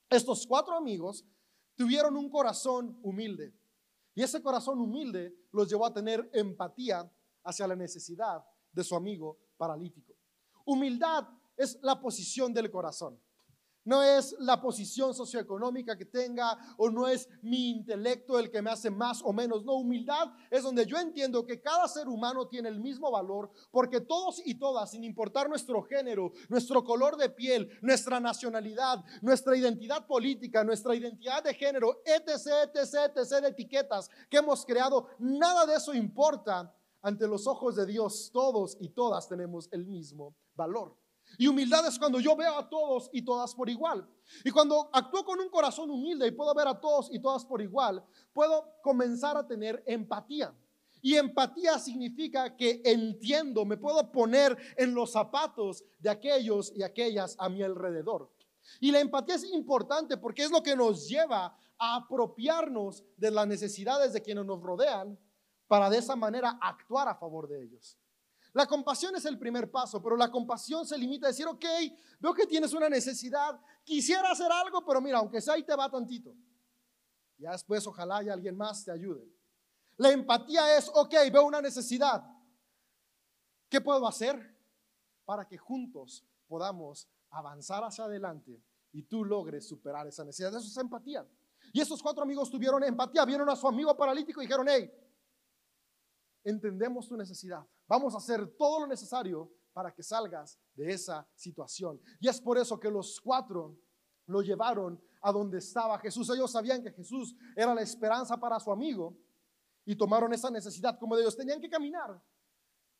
estos 0.09 0.45
cuatro 0.47 0.75
amigos 0.75 1.25
tuvieron 1.75 2.17
un 2.17 2.29
corazón 2.29 2.99
humilde. 3.03 3.53
Y 4.15 4.23
ese 4.23 4.41
corazón 4.41 4.79
humilde 4.79 5.33
los 5.51 5.69
llevó 5.69 5.85
a 5.85 5.93
tener 5.93 6.29
empatía 6.33 7.09
hacia 7.43 7.67
la 7.67 7.75
necesidad 7.75 8.43
de 8.71 8.83
su 8.83 8.95
amigo 8.95 9.39
paralítico. 9.57 10.13
Humildad 10.65 11.27
es 11.55 11.79
la 11.81 11.99
posición 11.99 12.53
del 12.53 12.69
corazón. 12.69 13.19
No 13.89 14.03
es 14.03 14.35
la 14.37 14.61
posición 14.61 15.15
socioeconómica 15.15 15.97
que 15.97 16.05
tenga 16.05 16.55
o 16.77 16.91
no 16.91 17.07
es 17.07 17.27
mi 17.41 17.71
intelecto 17.71 18.37
el 18.37 18.51
que 18.51 18.61
me 18.61 18.69
hace 18.69 18.91
más 18.91 19.23
o 19.23 19.33
menos. 19.33 19.65
No, 19.65 19.77
humildad 19.77 20.27
es 20.51 20.61
donde 20.61 20.85
yo 20.85 20.99
entiendo 20.99 21.43
que 21.43 21.59
cada 21.59 21.87
ser 21.87 22.07
humano 22.07 22.47
tiene 22.47 22.69
el 22.69 22.79
mismo 22.79 23.09
valor 23.09 23.49
porque 23.71 23.99
todos 23.99 24.43
y 24.45 24.59
todas, 24.59 24.91
sin 24.91 25.03
importar 25.03 25.49
nuestro 25.49 25.81
género, 25.81 26.31
nuestro 26.49 26.83
color 26.83 27.17
de 27.17 27.31
piel, 27.31 27.67
nuestra 27.81 28.19
nacionalidad, 28.19 29.03
nuestra 29.23 29.57
identidad 29.57 30.05
política, 30.05 30.63
nuestra 30.63 30.93
identidad 30.93 31.43
de 31.43 31.55
género, 31.55 32.03
etc., 32.05 32.69
etc., 32.71 33.11
etc., 33.15 33.41
de 33.41 33.47
etiquetas 33.47 34.07
que 34.29 34.37
hemos 34.37 34.67
creado, 34.67 35.07
nada 35.17 35.65
de 35.65 35.73
eso 35.73 35.95
importa 35.95 36.71
ante 37.01 37.27
los 37.27 37.47
ojos 37.47 37.75
de 37.75 37.87
Dios. 37.87 38.29
Todos 38.31 38.77
y 38.79 38.89
todas 38.89 39.27
tenemos 39.27 39.67
el 39.71 39.87
mismo 39.87 40.35
valor. 40.53 40.95
Y 41.37 41.47
humildad 41.47 41.87
es 41.87 41.97
cuando 41.97 42.19
yo 42.19 42.35
veo 42.35 42.57
a 42.57 42.69
todos 42.69 43.09
y 43.13 43.21
todas 43.21 43.53
por 43.55 43.69
igual. 43.69 44.07
Y 44.43 44.51
cuando 44.51 44.89
actúo 44.93 45.23
con 45.23 45.39
un 45.39 45.49
corazón 45.49 45.89
humilde 45.89 46.27
y 46.27 46.31
puedo 46.31 46.53
ver 46.53 46.67
a 46.67 46.79
todos 46.79 47.09
y 47.11 47.19
todas 47.19 47.45
por 47.45 47.61
igual, 47.61 48.03
puedo 48.33 48.73
comenzar 48.81 49.37
a 49.37 49.47
tener 49.47 49.83
empatía. 49.85 50.53
Y 51.01 51.15
empatía 51.15 51.79
significa 51.79 52.55
que 52.57 52.81
entiendo, 52.83 53.63
me 53.63 53.77
puedo 53.77 54.11
poner 54.11 54.57
en 54.75 54.93
los 54.93 55.11
zapatos 55.11 55.85
de 55.99 56.09
aquellos 56.09 56.73
y 56.75 56.83
aquellas 56.83 57.35
a 57.39 57.47
mi 57.47 57.63
alrededor. 57.63 58.29
Y 58.79 58.91
la 58.91 58.99
empatía 58.99 59.35
es 59.35 59.45
importante 59.45 60.17
porque 60.17 60.43
es 60.43 60.51
lo 60.51 60.61
que 60.61 60.75
nos 60.75 61.07
lleva 61.07 61.57
a 61.77 61.95
apropiarnos 61.95 63.03
de 63.15 63.31
las 63.31 63.47
necesidades 63.47 64.11
de 64.13 64.21
quienes 64.21 64.45
nos 64.45 64.61
rodean 64.61 65.17
para 65.67 65.89
de 65.89 65.99
esa 65.99 66.15
manera 66.15 66.57
actuar 66.61 67.07
a 67.07 67.15
favor 67.15 67.47
de 67.47 67.63
ellos. 67.63 67.97
La 68.59 68.67
compasión 68.67 69.15
es 69.15 69.23
el 69.23 69.39
primer 69.39 69.71
paso, 69.71 70.03
pero 70.03 70.17
la 70.17 70.29
compasión 70.29 70.85
se 70.85 70.97
limita 70.97 71.27
a 71.27 71.29
decir, 71.29 71.47
ok, 71.47 71.63
veo 72.19 72.33
que 72.33 72.45
tienes 72.45 72.73
una 72.73 72.89
necesidad, 72.89 73.57
quisiera 73.85 74.31
hacer 74.31 74.51
algo, 74.51 74.83
pero 74.85 74.99
mira, 74.99 75.19
aunque 75.19 75.39
sea 75.39 75.53
ahí 75.53 75.63
te 75.63 75.73
va 75.73 75.89
tantito. 75.89 76.35
Ya 77.37 77.53
después 77.53 77.87
ojalá 77.87 78.17
haya 78.17 78.33
alguien 78.33 78.57
más 78.57 78.83
te 78.83 78.91
ayude. 78.91 79.25
La 79.95 80.11
empatía 80.11 80.75
es, 80.75 80.91
ok, 80.93 81.13
veo 81.31 81.45
una 81.45 81.61
necesidad. 81.61 82.21
¿Qué 83.69 83.79
puedo 83.79 84.05
hacer 84.05 84.37
para 85.23 85.47
que 85.47 85.57
juntos 85.57 86.27
podamos 86.45 87.07
avanzar 87.29 87.85
hacia 87.85 88.03
adelante 88.03 88.61
y 88.91 89.03
tú 89.03 89.23
logres 89.23 89.69
superar 89.69 90.05
esa 90.05 90.25
necesidad? 90.25 90.53
Eso 90.53 90.67
es 90.67 90.75
empatía. 90.75 91.25
Y 91.71 91.79
esos 91.79 92.03
cuatro 92.03 92.23
amigos 92.23 92.51
tuvieron 92.51 92.83
empatía, 92.83 93.23
vieron 93.23 93.49
a 93.49 93.55
su 93.55 93.69
amigo 93.69 93.95
paralítico 93.95 94.41
y 94.41 94.47
dijeron, 94.47 94.67
hey, 94.67 94.91
entendemos 96.49 97.07
tu 97.07 97.15
necesidad. 97.15 97.65
Vamos 97.87 98.13
a 98.13 98.17
hacer 98.17 98.47
todo 98.57 98.81
lo 98.81 98.87
necesario 98.87 99.51
para 99.73 99.93
que 99.93 100.03
salgas 100.03 100.59
de 100.73 100.91
esa 100.91 101.27
situación. 101.35 102.01
Y 102.19 102.27
es 102.27 102.41
por 102.41 102.57
eso 102.57 102.79
que 102.79 102.91
los 102.91 103.19
cuatro 103.21 103.77
lo 104.25 104.41
llevaron 104.41 105.01
a 105.21 105.31
donde 105.31 105.57
estaba 105.57 105.97
Jesús. 105.99 106.29
Ellos 106.29 106.51
sabían 106.51 106.83
que 106.83 106.91
Jesús 106.91 107.35
era 107.55 107.73
la 107.73 107.81
esperanza 107.81 108.37
para 108.37 108.59
su 108.59 108.71
amigo 108.71 109.17
y 109.85 109.95
tomaron 109.95 110.33
esa 110.33 110.51
necesidad 110.51 110.99
como 110.99 111.15
de 111.15 111.23
ellos. 111.23 111.35
Tenían 111.35 111.59
que 111.59 111.69
caminar, 111.69 112.21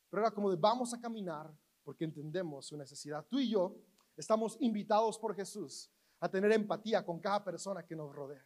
pero 0.08 0.22
era 0.22 0.30
como 0.30 0.50
de 0.50 0.56
vamos 0.56 0.92
a 0.92 1.00
caminar 1.00 1.52
porque 1.84 2.04
entendemos 2.04 2.66
su 2.66 2.76
necesidad. 2.76 3.24
Tú 3.28 3.38
y 3.38 3.50
yo 3.50 3.76
estamos 4.16 4.56
invitados 4.60 5.18
por 5.18 5.34
Jesús 5.34 5.90
a 6.18 6.28
tener 6.28 6.52
empatía 6.52 7.04
con 7.04 7.20
cada 7.20 7.42
persona 7.42 7.84
que 7.84 7.96
nos 7.96 8.12
rodea. 8.14 8.44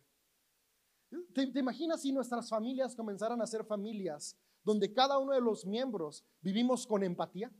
¿Te, 1.32 1.46
te 1.46 1.58
imaginas 1.58 2.02
si 2.02 2.12
nuestras 2.12 2.48
familias 2.48 2.94
comenzaran 2.94 3.40
a 3.40 3.46
ser 3.46 3.64
familias 3.64 4.36
donde 4.64 4.92
cada 4.92 5.18
uno 5.18 5.32
de 5.32 5.40
los 5.40 5.66
miembros 5.66 6.24
vivimos 6.40 6.86
con 6.86 7.02
empatía? 7.02 7.52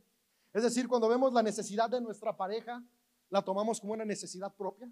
Es 0.52 0.62
decir, 0.62 0.88
cuando 0.88 1.08
vemos 1.08 1.32
la 1.32 1.42
necesidad 1.42 1.90
de 1.90 2.00
nuestra 2.00 2.36
pareja, 2.36 2.82
la 3.30 3.42
tomamos 3.42 3.80
como 3.80 3.92
una 3.92 4.04
necesidad 4.04 4.54
propia. 4.54 4.90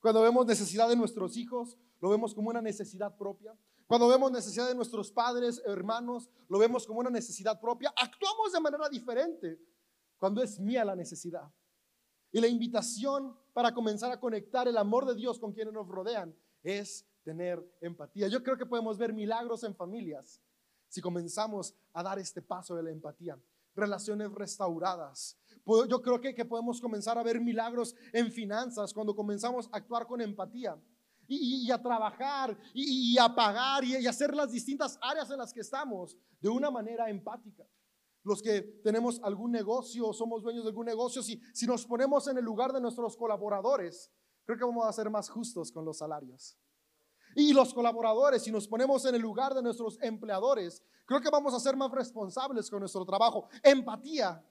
Cuando 0.00 0.22
vemos 0.22 0.46
necesidad 0.46 0.88
de 0.88 0.96
nuestros 0.96 1.36
hijos, 1.36 1.78
lo 2.00 2.10
vemos 2.10 2.34
como 2.34 2.50
una 2.50 2.62
necesidad 2.62 3.16
propia. 3.16 3.56
Cuando 3.86 4.08
vemos 4.08 4.30
necesidad 4.30 4.68
de 4.68 4.74
nuestros 4.74 5.10
padres, 5.10 5.62
hermanos, 5.66 6.30
lo 6.48 6.58
vemos 6.58 6.86
como 6.86 7.00
una 7.00 7.10
necesidad 7.10 7.60
propia. 7.60 7.92
Actuamos 7.96 8.52
de 8.52 8.60
manera 8.60 8.88
diferente 8.88 9.58
cuando 10.18 10.42
es 10.42 10.58
mía 10.58 10.84
la 10.84 10.96
necesidad. 10.96 11.50
Y 12.32 12.40
la 12.40 12.48
invitación 12.48 13.36
para 13.52 13.74
comenzar 13.74 14.10
a 14.10 14.20
conectar 14.20 14.66
el 14.68 14.76
amor 14.76 15.06
de 15.06 15.14
Dios 15.14 15.38
con 15.38 15.52
quienes 15.52 15.74
nos 15.74 15.88
rodean 15.88 16.34
es 16.62 17.06
tener 17.22 17.64
empatía. 17.80 18.28
Yo 18.28 18.42
creo 18.42 18.56
que 18.56 18.66
podemos 18.66 18.98
ver 18.98 19.12
milagros 19.12 19.64
en 19.64 19.74
familias 19.74 20.40
si 20.94 21.00
comenzamos 21.00 21.74
a 21.92 22.04
dar 22.04 22.20
este 22.20 22.40
paso 22.40 22.76
de 22.76 22.84
la 22.84 22.90
empatía. 22.92 23.36
Relaciones 23.74 24.30
restauradas, 24.30 25.36
yo 25.66 26.00
creo 26.00 26.20
que, 26.20 26.32
que 26.32 26.44
podemos 26.44 26.80
comenzar 26.80 27.18
a 27.18 27.24
ver 27.24 27.40
milagros 27.40 27.96
en 28.12 28.30
finanzas 28.30 28.94
cuando 28.94 29.16
comenzamos 29.16 29.68
a 29.72 29.78
actuar 29.78 30.06
con 30.06 30.20
empatía. 30.20 30.80
Y, 31.26 31.70
a 31.70 31.82
trabajar 31.82 32.56
y, 32.74 33.16
a 33.18 33.34
pagar 33.34 33.82
y, 33.82 34.06
a 34.06 34.10
hacer 34.10 34.36
las 34.36 34.52
distintas 34.52 34.98
áreas 35.00 35.28
en 35.30 35.38
las 35.38 35.52
que 35.52 35.60
estamos 35.60 36.16
de 36.38 36.50
una 36.50 36.70
manera 36.70 37.10
empática. 37.10 37.64
Los 38.22 38.40
que 38.40 38.60
tenemos 38.84 39.20
algún 39.24 39.50
negocio, 39.50 40.12
somos 40.12 40.42
dueños 40.42 40.62
de 40.62 40.68
algún 40.68 40.86
negocio, 40.86 41.22
si, 41.22 41.40
si 41.54 41.66
nos 41.66 41.86
ponemos 41.86 42.28
en 42.28 42.38
el 42.38 42.44
lugar 42.44 42.72
de 42.72 42.80
nuestros 42.80 43.16
colaboradores, 43.16 44.12
creo 44.44 44.58
que 44.58 44.64
vamos 44.64 44.86
a 44.86 44.92
ser 44.92 45.10
más 45.10 45.28
justos 45.28 45.72
con 45.72 45.84
los 45.84 45.98
salarios. 45.98 46.56
Y 47.34 47.52
los 47.52 47.74
colaboradores, 47.74 48.42
si 48.42 48.52
nos 48.52 48.68
ponemos 48.68 49.04
en 49.06 49.14
el 49.14 49.20
lugar 49.22 49.54
de 49.54 49.62
nuestros 49.62 49.98
empleadores, 50.00 50.82
creo 51.04 51.20
que 51.20 51.30
vamos 51.30 51.54
a 51.54 51.60
ser 51.60 51.76
más 51.76 51.90
responsables 51.90 52.70
con 52.70 52.80
nuestro 52.80 53.04
trabajo. 53.04 53.48
Empatía 53.62 54.44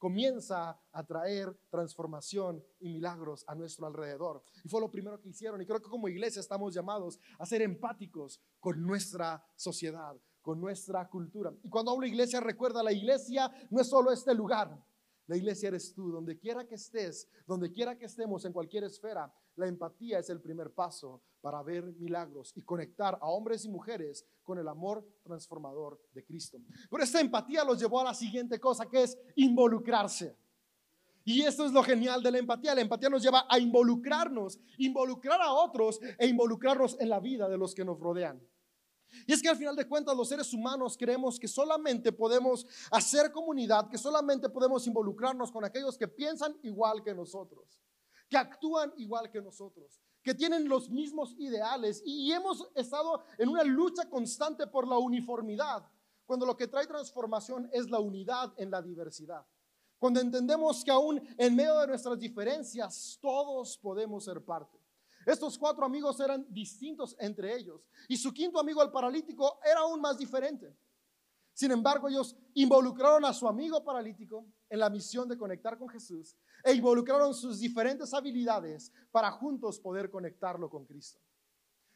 comienza 0.00 0.80
a 0.92 1.04
traer 1.04 1.54
transformación 1.70 2.64
y 2.80 2.88
milagros 2.88 3.44
a 3.46 3.54
nuestro 3.54 3.86
alrededor. 3.86 4.42
Y 4.64 4.68
fue 4.68 4.80
lo 4.80 4.90
primero 4.90 5.20
que 5.20 5.28
hicieron. 5.28 5.60
Y 5.60 5.66
creo 5.66 5.80
que 5.80 5.90
como 5.90 6.08
iglesia 6.08 6.40
estamos 6.40 6.72
llamados 6.72 7.20
a 7.38 7.44
ser 7.44 7.60
empáticos 7.60 8.40
con 8.58 8.82
nuestra 8.82 9.44
sociedad, 9.56 10.16
con 10.40 10.58
nuestra 10.58 11.06
cultura. 11.08 11.52
Y 11.62 11.68
cuando 11.68 11.90
hablo 11.90 12.06
iglesia, 12.06 12.40
recuerda, 12.40 12.82
la 12.82 12.92
iglesia 12.92 13.52
no 13.68 13.80
es 13.82 13.88
solo 13.88 14.10
este 14.10 14.34
lugar. 14.34 14.82
La 15.26 15.36
iglesia 15.36 15.68
eres 15.68 15.92
tú, 15.94 16.10
donde 16.10 16.38
quiera 16.38 16.66
que 16.66 16.76
estés, 16.76 17.28
donde 17.46 17.70
quiera 17.70 17.96
que 17.96 18.06
estemos, 18.06 18.44
en 18.46 18.52
cualquier 18.52 18.84
esfera, 18.84 19.32
la 19.54 19.68
empatía 19.68 20.18
es 20.18 20.30
el 20.30 20.40
primer 20.40 20.72
paso 20.72 21.22
para 21.40 21.62
ver 21.62 21.84
milagros 21.98 22.52
y 22.54 22.62
conectar 22.62 23.18
a 23.20 23.28
hombres 23.28 23.64
y 23.64 23.68
mujeres 23.68 24.24
con 24.42 24.58
el 24.58 24.68
amor 24.68 25.06
transformador 25.22 26.00
de 26.12 26.24
Cristo. 26.24 26.58
Pero 26.90 27.02
esta 27.02 27.20
empatía 27.20 27.64
los 27.64 27.78
llevó 27.80 28.00
a 28.00 28.04
la 28.04 28.14
siguiente 28.14 28.58
cosa, 28.60 28.86
que 28.86 29.02
es 29.02 29.18
involucrarse. 29.36 30.36
Y 31.24 31.42
esto 31.42 31.66
es 31.66 31.72
lo 31.72 31.82
genial 31.82 32.22
de 32.22 32.30
la 32.30 32.38
empatía. 32.38 32.74
La 32.74 32.80
empatía 32.80 33.08
nos 33.08 33.22
lleva 33.22 33.46
a 33.48 33.58
involucrarnos, 33.58 34.58
involucrar 34.78 35.40
a 35.40 35.52
otros 35.52 36.00
e 36.18 36.26
involucrarnos 36.26 36.96
en 37.00 37.08
la 37.08 37.20
vida 37.20 37.48
de 37.48 37.58
los 37.58 37.74
que 37.74 37.84
nos 37.84 37.98
rodean. 38.00 38.40
Y 39.26 39.32
es 39.32 39.42
que 39.42 39.48
al 39.48 39.56
final 39.56 39.74
de 39.76 39.88
cuentas 39.88 40.16
los 40.16 40.28
seres 40.28 40.52
humanos 40.52 40.96
creemos 40.96 41.38
que 41.38 41.48
solamente 41.48 42.12
podemos 42.12 42.66
hacer 42.90 43.32
comunidad, 43.32 43.88
que 43.88 43.98
solamente 43.98 44.48
podemos 44.48 44.86
involucrarnos 44.86 45.50
con 45.50 45.64
aquellos 45.64 45.98
que 45.98 46.08
piensan 46.08 46.56
igual 46.62 47.02
que 47.02 47.14
nosotros, 47.14 47.80
que 48.28 48.36
actúan 48.36 48.92
igual 48.96 49.30
que 49.30 49.42
nosotros, 49.42 50.00
que 50.22 50.34
tienen 50.34 50.68
los 50.68 50.90
mismos 50.90 51.34
ideales. 51.38 52.02
Y 52.04 52.32
hemos 52.32 52.68
estado 52.74 53.22
en 53.38 53.48
una 53.48 53.64
lucha 53.64 54.08
constante 54.08 54.66
por 54.66 54.86
la 54.86 54.98
uniformidad, 54.98 55.84
cuando 56.26 56.46
lo 56.46 56.56
que 56.56 56.68
trae 56.68 56.86
transformación 56.86 57.68
es 57.72 57.90
la 57.90 57.98
unidad 57.98 58.52
en 58.56 58.70
la 58.70 58.82
diversidad. 58.82 59.44
Cuando 59.98 60.20
entendemos 60.20 60.82
que 60.82 60.90
aún 60.90 61.22
en 61.36 61.54
medio 61.54 61.78
de 61.80 61.88
nuestras 61.88 62.18
diferencias 62.18 63.18
todos 63.20 63.76
podemos 63.78 64.24
ser 64.24 64.42
parte. 64.42 64.78
Estos 65.26 65.58
cuatro 65.58 65.84
amigos 65.84 66.18
eran 66.20 66.46
distintos 66.48 67.14
entre 67.18 67.54
ellos 67.54 67.82
y 68.08 68.16
su 68.16 68.32
quinto 68.32 68.58
amigo, 68.58 68.82
el 68.82 68.90
paralítico, 68.90 69.60
era 69.62 69.80
aún 69.80 70.00
más 70.00 70.16
diferente. 70.16 70.74
Sin 71.52 71.70
embargo, 71.72 72.08
ellos 72.08 72.34
involucraron 72.54 73.24
a 73.26 73.34
su 73.34 73.46
amigo 73.46 73.84
paralítico 73.84 74.46
en 74.70 74.78
la 74.78 74.88
misión 74.88 75.28
de 75.28 75.36
conectar 75.36 75.76
con 75.76 75.88
Jesús 75.88 76.36
e 76.64 76.72
involucraron 76.72 77.34
sus 77.34 77.58
diferentes 77.58 78.14
habilidades 78.14 78.92
para 79.10 79.30
juntos 79.32 79.78
poder 79.78 80.10
conectarlo 80.10 80.70
con 80.70 80.86
Cristo. 80.86 81.20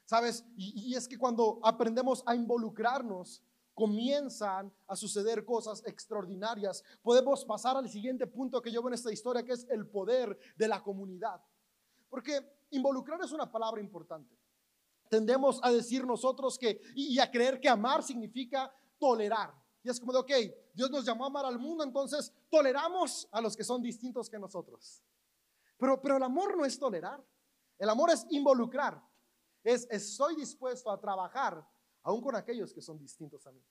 ¿Sabes? 0.04 0.44
Y, 0.56 0.94
es 0.94 1.08
que 1.08 1.16
cuando 1.16 1.60
aprendemos 1.62 2.22
a 2.26 2.34
involucrarnos, 2.34 3.42
comienzan 3.72 4.72
a 4.86 4.94
suceder 4.94 5.44
cosas 5.44 5.82
extraordinarias. 5.86 6.84
Podemos 7.02 7.44
pasar 7.44 7.76
al 7.76 7.88
siguiente 7.88 8.26
punto 8.26 8.60
que 8.60 8.70
yo 8.70 8.82
veo 8.82 8.88
en 8.88 8.94
esta 8.94 9.12
historia, 9.12 9.44
que 9.44 9.52
es 9.52 9.66
el 9.70 9.86
poder 9.86 10.38
de 10.56 10.68
la 10.68 10.82
comunidad. 10.82 11.40
Porque 12.10 12.38
involucrar 12.70 13.20
es 13.22 13.32
una 13.32 13.50
palabra 13.50 13.80
importante. 13.80 14.36
Tendemos 15.08 15.60
a 15.62 15.70
decir 15.70 16.04
nosotros 16.06 16.58
que, 16.58 16.80
y 16.94 17.18
a 17.18 17.30
creer 17.30 17.60
que 17.60 17.68
amar 17.68 18.02
significa 18.02 18.72
tolerar. 18.98 19.63
Y 19.84 19.90
es 19.90 20.00
como 20.00 20.12
de, 20.12 20.18
ok, 20.18 20.32
Dios 20.72 20.90
nos 20.90 21.04
llamó 21.04 21.24
a 21.24 21.26
amar 21.28 21.44
al 21.44 21.58
mundo, 21.58 21.84
entonces 21.84 22.32
toleramos 22.50 23.28
a 23.30 23.40
los 23.40 23.56
que 23.56 23.62
son 23.62 23.80
distintos 23.82 24.28
que 24.28 24.38
nosotros. 24.38 25.04
Pero, 25.76 26.00
pero 26.00 26.16
el 26.16 26.22
amor 26.22 26.56
no 26.56 26.64
es 26.64 26.78
tolerar. 26.78 27.22
El 27.78 27.88
amor 27.90 28.10
es 28.10 28.26
involucrar. 28.30 29.00
Es 29.62 29.86
estoy 29.90 30.36
dispuesto 30.36 30.90
a 30.90 30.98
trabajar 30.98 31.68
aún 32.02 32.22
con 32.22 32.34
aquellos 32.34 32.72
que 32.72 32.80
son 32.80 32.98
distintos 32.98 33.46
a 33.46 33.52
mí 33.52 33.62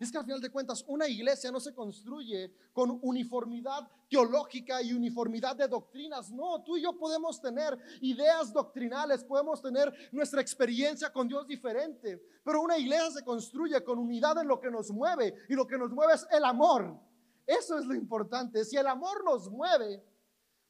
es 0.00 0.10
que 0.10 0.16
al 0.16 0.24
final 0.24 0.40
de 0.40 0.50
cuentas 0.50 0.82
una 0.88 1.06
iglesia 1.06 1.52
no 1.52 1.60
se 1.60 1.74
construye 1.74 2.50
con 2.72 2.98
uniformidad 3.02 3.86
teológica 4.08 4.82
y 4.82 4.94
uniformidad 4.94 5.54
de 5.54 5.68
doctrinas. 5.68 6.30
No, 6.32 6.62
tú 6.62 6.78
y 6.78 6.82
yo 6.82 6.96
podemos 6.96 7.38
tener 7.38 7.78
ideas 8.00 8.50
doctrinales, 8.50 9.22
podemos 9.22 9.60
tener 9.60 9.92
nuestra 10.10 10.40
experiencia 10.40 11.12
con 11.12 11.28
Dios 11.28 11.46
diferente, 11.46 12.18
pero 12.42 12.62
una 12.62 12.78
iglesia 12.78 13.10
se 13.10 13.24
construye 13.24 13.84
con 13.84 13.98
unidad 13.98 14.38
en 14.40 14.48
lo 14.48 14.58
que 14.58 14.70
nos 14.70 14.90
mueve 14.90 15.34
y 15.50 15.54
lo 15.54 15.66
que 15.66 15.76
nos 15.76 15.90
mueve 15.90 16.14
es 16.14 16.26
el 16.30 16.44
amor. 16.44 16.98
Eso 17.46 17.78
es 17.78 17.84
lo 17.84 17.94
importante. 17.94 18.64
Si 18.64 18.78
el 18.78 18.86
amor 18.86 19.22
nos 19.22 19.50
mueve, 19.50 20.02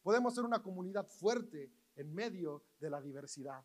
podemos 0.03 0.35
ser 0.35 0.45
una 0.45 0.61
comunidad 0.61 1.07
fuerte 1.07 1.73
en 1.95 2.13
medio 2.13 2.65
de 2.81 2.91
la 2.91 3.01
diversidad. 3.01 3.65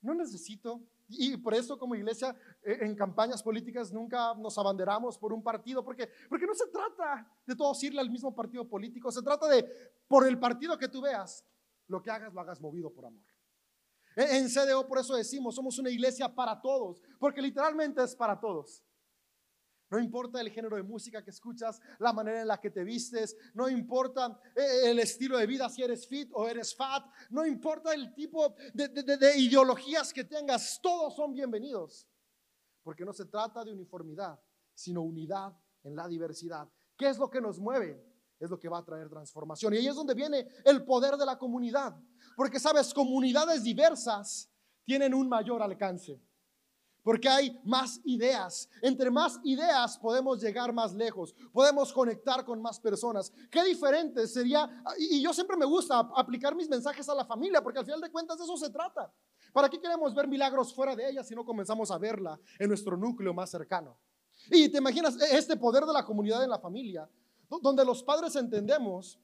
No 0.00 0.12
necesito 0.14 0.82
y 1.10 1.36
por 1.36 1.54
eso 1.54 1.78
como 1.78 1.94
iglesia 1.94 2.34
eh, 2.62 2.78
en 2.82 2.94
campañas 2.94 3.42
políticas 3.42 3.92
nunca 3.92 4.34
nos 4.34 4.56
abanderamos 4.58 5.18
por 5.18 5.32
un 5.32 5.42
partido, 5.42 5.84
porque, 5.84 6.08
porque 6.28 6.46
no 6.46 6.54
se 6.54 6.68
trata 6.68 7.26
de 7.46 7.56
todos 7.56 7.82
irle 7.82 8.00
al 8.00 8.10
mismo 8.10 8.34
partido 8.34 8.68
político, 8.68 9.10
se 9.10 9.22
trata 9.22 9.48
de, 9.48 9.64
por 10.06 10.26
el 10.26 10.38
partido 10.38 10.78
que 10.78 10.88
tú 10.88 11.00
veas, 11.00 11.44
lo 11.88 12.02
que 12.02 12.10
hagas 12.10 12.32
lo 12.32 12.40
hagas 12.40 12.60
movido 12.60 12.92
por 12.92 13.06
amor. 13.06 13.24
En, 14.16 14.48
CDO 14.48 14.86
por 14.86 14.98
eso 14.98 15.14
decimos, 15.14 15.54
somos 15.54 15.78
una 15.78 15.90
iglesia 15.90 16.34
para 16.34 16.60
todos, 16.60 17.00
porque 17.18 17.40
literalmente 17.40 18.02
es 18.02 18.14
para 18.16 18.38
todos. 18.38 18.82
No 19.90 19.98
importa 19.98 20.40
el 20.40 20.50
género 20.50 20.76
de 20.76 20.84
música 20.84 21.22
que 21.22 21.30
escuchas, 21.30 21.80
la 21.98 22.12
manera 22.12 22.42
en 22.42 22.48
la 22.48 22.60
que 22.60 22.70
te 22.70 22.84
vistes, 22.84 23.36
no 23.54 23.68
importa 23.68 24.40
eh, 24.54 24.90
el 24.90 25.00
estilo 25.00 25.36
de 25.36 25.46
vida, 25.46 25.68
si 25.68 25.82
eres 25.82 26.06
fit 26.06 26.30
o 26.32 26.48
eres 26.48 26.76
fat, 26.76 27.04
no 27.30 27.44
importa 27.44 27.92
el 27.92 28.14
tipo 28.14 28.54
de, 28.72 28.88
de 28.88 29.38
ideologías 29.38 30.12
que 30.12 30.22
tengas, 30.22 30.80
todos 30.80 31.16
son 31.16 31.32
bienvenidos. 31.32 32.06
Porque 32.84 33.04
no 33.04 33.12
se 33.12 33.24
trata 33.24 33.64
de 33.64 33.72
uniformidad, 33.72 34.40
sino 34.74 35.02
unidad 35.02 35.52
en 35.82 35.96
la 35.96 36.06
diversidad. 36.06 36.68
¿Qué 36.96 37.08
es 37.08 37.18
lo 37.18 37.28
que 37.28 37.40
nos 37.40 37.58
mueve? 37.58 38.00
Es 38.38 38.48
lo 38.48 38.58
que 38.58 38.68
va 38.68 38.78
a 38.78 38.84
traer 38.84 39.08
transformación. 39.08 39.74
Y 39.74 39.78
ahí 39.78 39.88
es 39.88 39.96
donde 39.96 40.14
viene 40.14 40.48
el 40.64 40.84
poder 40.84 41.16
de 41.16 41.26
la 41.26 41.36
comunidad. 41.36 41.94
Porque, 42.36 42.58
sabes, 42.58 42.94
comunidades 42.94 43.64
diversas 43.64 44.50
tienen 44.84 45.14
un 45.14 45.28
mayor 45.28 45.62
alcance. 45.62 46.22
Porque 47.02 47.28
hay 47.28 47.58
más 47.64 48.00
ideas. 48.04 48.68
Entre 48.82 49.10
más 49.10 49.38
ideas 49.44 49.98
podemos 49.98 50.40
llegar 50.40 50.72
más 50.72 50.92
lejos. 50.92 51.34
Podemos 51.52 51.92
conectar 51.92 52.44
con 52.44 52.60
más 52.60 52.78
personas. 52.78 53.32
Qué 53.50 53.64
diferente 53.64 54.26
sería. 54.26 54.68
Y 54.98 55.22
yo 55.22 55.32
siempre 55.32 55.56
me 55.56 55.64
gusta 55.64 55.98
aplicar 56.14 56.54
mis 56.54 56.68
mensajes 56.68 57.08
a 57.08 57.14
la 57.14 57.24
familia, 57.24 57.62
porque 57.62 57.78
al 57.78 57.84
final 57.84 58.00
de 58.00 58.10
cuentas 58.10 58.38
de 58.38 58.44
eso 58.44 58.56
se 58.56 58.70
trata. 58.70 59.12
¿Para 59.52 59.68
qué 59.68 59.80
queremos 59.80 60.14
ver 60.14 60.28
milagros 60.28 60.74
fuera 60.74 60.94
de 60.94 61.08
ella 61.08 61.24
si 61.24 61.34
no 61.34 61.44
comenzamos 61.44 61.90
a 61.90 61.98
verla 61.98 62.38
en 62.58 62.68
nuestro 62.68 62.96
núcleo 62.96 63.34
más 63.34 63.50
cercano? 63.50 63.98
Y 64.50 64.68
te 64.68 64.78
imaginas 64.78 65.20
e, 65.20 65.36
este 65.36 65.56
poder 65.56 65.84
de 65.84 65.92
la 65.92 66.04
comunidad 66.04 66.42
en 66.44 66.50
la 66.50 66.58
familia, 66.58 67.08
donde 67.62 67.84
los 67.84 68.02
padres 68.02 68.36
entendemos 68.36 69.18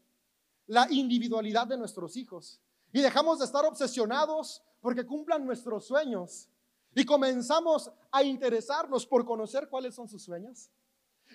la 0.66 0.88
individualidad 0.90 1.66
de 1.66 1.76
nuestros 1.76 2.16
hijos 2.16 2.60
y 2.92 3.00
dejamos 3.00 3.38
de 3.38 3.44
estar 3.44 3.64
obsesionados 3.64 4.62
porque 4.80 5.06
cumplan 5.06 5.44
nuestros 5.44 5.86
sueños 5.86 6.48
y 6.96 7.04
comenzamos 7.04 7.92
a 8.10 8.22
interesarnos 8.22 9.06
por 9.06 9.26
conocer 9.26 9.68
cuáles 9.68 9.94
son 9.94 10.08
sus 10.08 10.24
sueños. 10.24 10.70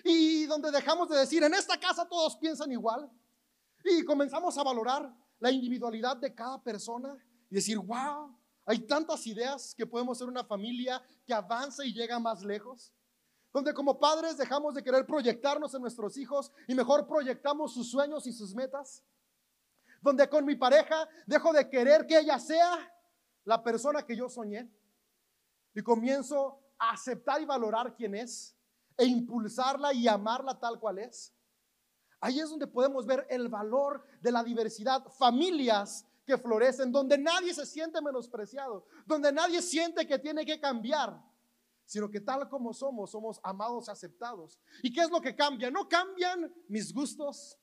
Y 0.02 0.44
donde 0.46 0.72
dejamos 0.72 1.08
de 1.08 1.16
decir, 1.16 1.40
en 1.44 1.54
esta 1.54 1.78
casa 1.78 2.04
todos 2.08 2.36
piensan 2.36 2.72
igual. 2.72 3.08
Y 3.84 4.04
comenzamos 4.04 4.58
a 4.58 4.64
valorar 4.64 5.14
la 5.38 5.52
individualidad 5.52 6.16
de 6.16 6.34
cada 6.34 6.60
persona 6.60 7.16
y 7.48 7.54
decir, 7.54 7.78
wow, 7.78 8.36
hay 8.66 8.80
tantas 8.80 9.24
ideas 9.28 9.72
que 9.72 9.86
podemos 9.86 10.18
ser 10.18 10.26
una 10.26 10.42
familia 10.42 11.00
que 11.24 11.32
avanza 11.32 11.84
y 11.84 11.92
llega 11.92 12.18
más 12.18 12.42
lejos. 12.42 12.92
Donde 13.52 13.72
como 13.72 14.00
padres 14.00 14.36
dejamos 14.36 14.74
de 14.74 14.82
querer 14.82 15.06
proyectarnos 15.06 15.72
en 15.74 15.82
nuestros 15.82 16.16
hijos 16.16 16.50
y 16.66 16.74
mejor 16.74 17.06
proyectamos 17.06 17.72
sus 17.72 17.88
sueños 17.88 18.26
y 18.26 18.32
sus 18.32 18.52
metas. 18.52 19.04
Donde 20.00 20.28
con 20.28 20.44
mi 20.44 20.56
pareja 20.56 21.08
dejo 21.24 21.52
de 21.52 21.70
querer 21.70 22.04
que 22.04 22.18
ella 22.18 22.40
sea 22.40 22.92
la 23.44 23.62
persona 23.62 24.02
que 24.02 24.16
yo 24.16 24.28
soñé 24.28 24.68
y 25.74 25.82
comienzo 25.82 26.60
a 26.78 26.90
aceptar 26.90 27.40
y 27.40 27.44
valorar 27.44 27.94
quién 27.94 28.14
es 28.14 28.56
e 28.96 29.04
impulsarla 29.04 29.92
y 29.92 30.06
amarla 30.06 30.58
tal 30.58 30.78
cual 30.78 30.98
es. 30.98 31.34
Ahí 32.20 32.38
es 32.38 32.50
donde 32.50 32.66
podemos 32.66 33.04
ver 33.06 33.26
el 33.28 33.48
valor 33.48 34.06
de 34.20 34.30
la 34.30 34.44
diversidad, 34.44 35.04
familias 35.18 36.06
que 36.24 36.38
florecen, 36.38 36.92
donde 36.92 37.18
nadie 37.18 37.52
se 37.52 37.66
siente 37.66 38.00
menospreciado, 38.00 38.86
donde 39.06 39.32
nadie 39.32 39.60
siente 39.60 40.06
que 40.06 40.18
tiene 40.18 40.46
que 40.46 40.60
cambiar, 40.60 41.20
sino 41.84 42.08
que 42.08 42.20
tal 42.20 42.48
como 42.48 42.72
somos, 42.72 43.10
somos 43.10 43.40
amados 43.42 43.88
aceptados. 43.88 44.60
¿Y 44.82 44.92
qué 44.92 45.00
es 45.00 45.10
lo 45.10 45.20
que 45.20 45.34
cambia? 45.34 45.70
No 45.70 45.88
cambian 45.88 46.54
mis 46.68 46.94
gustos, 46.94 47.58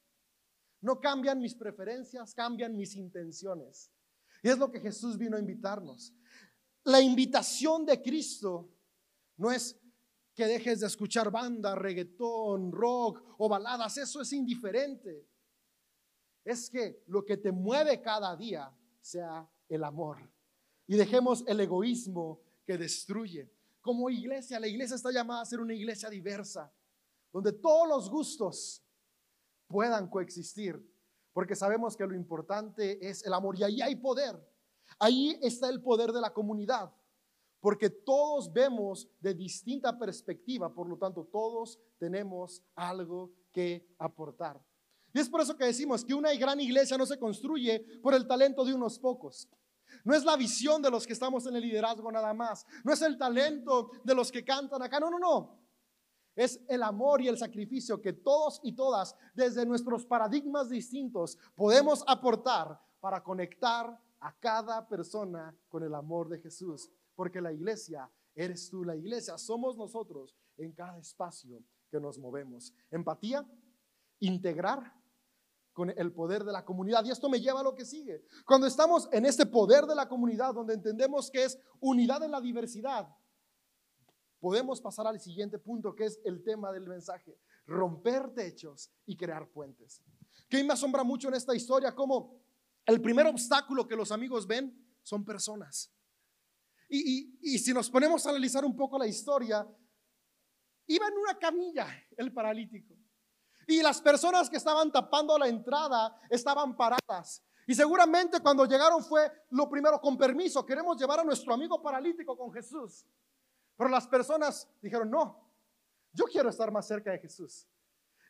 no 0.81 0.99
cambian 0.99 1.39
mis 1.39 1.55
preferencias, 1.55 2.33
cambian 2.33 2.75
mis 2.75 2.95
intenciones. 2.95 3.91
Y 4.41 4.49
es 4.49 4.57
lo 4.57 4.71
que 4.71 4.79
Jesús 4.79 5.17
vino 5.17 5.37
a 5.37 5.39
invitarnos. 5.39 6.13
La 6.83 7.01
invitación 7.01 7.85
de 7.85 8.01
Cristo 8.01 8.69
no 9.37 9.51
es 9.51 9.79
que 10.33 10.45
dejes 10.45 10.79
de 10.79 10.87
escuchar 10.87 11.29
banda, 11.29 11.75
reggaetón, 11.75 12.71
rock 12.71 13.21
o 13.37 13.49
baladas, 13.49 13.97
eso 13.97 14.21
es 14.21 14.31
indiferente. 14.31 15.27
Es 16.45 16.69
que 16.69 17.03
lo 17.07 17.25
que 17.25 17.37
te 17.37 17.51
mueve 17.51 18.01
cada 18.01 18.35
día 18.35 18.73
sea 19.01 19.49
el 19.67 19.83
amor. 19.83 20.17
Y 20.87 20.95
dejemos 20.95 21.43
el 21.45 21.59
egoísmo 21.59 22.41
que 22.65 22.77
destruye. 22.77 23.51
Como 23.81 24.09
iglesia, 24.09 24.59
la 24.59 24.67
iglesia 24.67 24.95
está 24.95 25.11
llamada 25.11 25.41
a 25.41 25.45
ser 25.45 25.59
una 25.59 25.73
iglesia 25.73 26.09
diversa, 26.09 26.73
donde 27.31 27.53
todos 27.53 27.87
los 27.87 28.09
gustos 28.09 28.83
puedan 29.67 30.09
coexistir, 30.09 30.81
porque 31.33 31.55
sabemos 31.55 31.95
que 31.95 32.07
lo 32.07 32.15
importante 32.15 33.07
es 33.07 33.25
el 33.25 33.33
amor 33.33 33.57
y 33.57 33.63
ahí 33.63 33.81
hay 33.81 33.95
poder. 33.95 34.35
Ahí 34.99 35.39
está 35.41 35.69
el 35.69 35.81
poder 35.81 36.11
de 36.11 36.19
la 36.21 36.33
comunidad, 36.33 36.93
porque 37.61 37.89
todos 37.89 38.51
vemos 38.51 39.07
de 39.19 39.33
distinta 39.33 39.97
perspectiva, 39.97 40.73
por 40.73 40.87
lo 40.87 40.97
tanto 40.97 41.25
todos 41.25 41.79
tenemos 41.97 42.61
algo 42.75 43.31
que 43.51 43.87
aportar. 43.97 44.61
Y 45.13 45.19
es 45.19 45.29
por 45.29 45.41
eso 45.41 45.57
que 45.57 45.65
decimos 45.65 46.03
que 46.03 46.13
una 46.13 46.33
gran 46.33 46.59
iglesia 46.59 46.97
no 46.97 47.05
se 47.05 47.17
construye 47.17 47.79
por 48.01 48.13
el 48.13 48.27
talento 48.27 48.63
de 48.63 48.73
unos 48.73 48.99
pocos. 48.99 49.47
No 50.03 50.13
es 50.13 50.23
la 50.23 50.35
visión 50.35 50.81
de 50.81 50.91
los 50.91 51.07
que 51.07 51.13
estamos 51.13 51.45
en 51.47 51.55
el 51.55 51.63
liderazgo 51.63 52.11
nada 52.11 52.33
más. 52.33 52.65
No 52.83 52.93
es 52.93 53.01
el 53.01 53.17
talento 53.17 53.91
de 54.03 54.13
los 54.13 54.31
que 54.31 54.45
cantan 54.45 54.83
acá. 54.83 54.99
No, 54.99 55.09
no, 55.09 55.17
no. 55.17 55.59
Es 56.35 56.61
el 56.67 56.83
amor 56.83 57.21
y 57.21 57.27
el 57.27 57.37
sacrificio 57.37 57.99
que 57.99 58.13
todos 58.13 58.59
y 58.63 58.73
todas, 58.73 59.15
desde 59.33 59.65
nuestros 59.65 60.05
paradigmas 60.05 60.69
distintos, 60.69 61.37
podemos 61.55 62.03
aportar 62.07 62.79
para 62.99 63.23
conectar 63.23 63.99
a 64.19 64.37
cada 64.39 64.87
persona 64.87 65.55
con 65.67 65.83
el 65.83 65.93
amor 65.95 66.29
de 66.29 66.39
Jesús. 66.39 66.89
Porque 67.15 67.41
la 67.41 67.51
iglesia 67.51 68.09
eres 68.35 68.69
tú, 68.69 68.83
la 68.83 68.95
iglesia 68.95 69.37
somos 69.37 69.77
nosotros 69.77 70.35
en 70.57 70.71
cada 70.73 70.97
espacio 70.97 71.63
que 71.89 71.99
nos 71.99 72.17
movemos. 72.17 72.73
Empatía, 72.91 73.45
integrar 74.19 74.93
con 75.73 75.89
el 75.89 76.11
poder 76.11 76.43
de 76.43 76.51
la 76.51 76.65
comunidad. 76.65 77.05
Y 77.05 77.11
esto 77.11 77.29
me 77.29 77.39
lleva 77.39 77.61
a 77.61 77.63
lo 77.63 77.75
que 77.75 77.85
sigue. 77.85 78.25
Cuando 78.45 78.67
estamos 78.67 79.07
en 79.11 79.25
este 79.25 79.45
poder 79.45 79.85
de 79.85 79.95
la 79.95 80.07
comunidad, 80.07 80.53
donde 80.53 80.73
entendemos 80.73 81.31
que 81.31 81.45
es 81.45 81.59
unidad 81.79 82.21
en 82.23 82.31
la 82.31 82.41
diversidad, 82.41 83.07
podemos 84.39 84.81
pasar 84.81 85.07
al 85.07 85.19
siguiente 85.19 85.57
punto, 85.57 85.95
que 85.95 86.05
es 86.05 86.19
el 86.25 86.43
tema 86.43 86.71
del 86.71 86.87
mensaje, 86.87 87.37
romper 87.65 88.33
techos 88.33 88.91
y 89.05 89.15
crear 89.15 89.47
puentes. 89.49 90.01
Que 90.49 90.63
me 90.63 90.73
asombra 90.73 91.03
mucho 91.03 91.27
en 91.27 91.35
esta 91.35 91.55
historia, 91.55 91.95
como 91.95 92.39
el 92.89 93.01
primer 93.01 93.27
obstáculo 93.27 93.87
que 93.87 93.95
los 93.95 94.11
amigos 94.11 94.47
ven 94.47 94.75
son 95.03 95.23
personas. 95.23 95.91
Y, 96.89 97.59
si 97.59 97.71
nos 97.71 97.89
ponemos 97.89 98.25
a 98.25 98.31
analizar 98.31 98.65
un 98.65 98.75
poco 98.75 98.97
la 98.97 99.05
historia, 99.05 99.67
iba 100.87 101.07
en 101.07 101.17
una 101.17 101.37
camilla 101.37 101.87
el 102.17 102.33
paralítico. 102.33 102.95
Y 103.67 103.83
las 103.83 104.01
personas 104.01 104.49
que 104.49 104.57
estaban 104.57 104.91
tapando 104.91 105.37
la 105.37 105.47
entrada 105.47 106.19
estaban 106.29 106.75
paradas. 106.75 107.43
Y 107.67 107.75
seguramente 107.75 108.39
cuando 108.39 108.65
llegaron 108.65 109.03
fue 109.03 109.31
lo 109.51 109.69
primero, 109.69 110.01
con 110.01 110.17
permiso, 110.17 110.65
queremos 110.65 110.97
llevar 110.97 111.19
a 111.19 111.23
nuestro 111.23 111.53
amigo 111.53 111.79
paralítico 111.79 112.35
con 112.35 112.51
Jesús. 112.51 113.05
Pero 113.77 113.91
las 113.91 114.07
personas 114.07 114.67
dijeron, 114.81 115.11
no, 115.11 115.47
yo 116.11 116.25
quiero 116.25 116.49
estar 116.49 116.71
más 116.71 116.87
cerca 116.87 117.11
de 117.11 117.19
Jesús. 117.19 117.67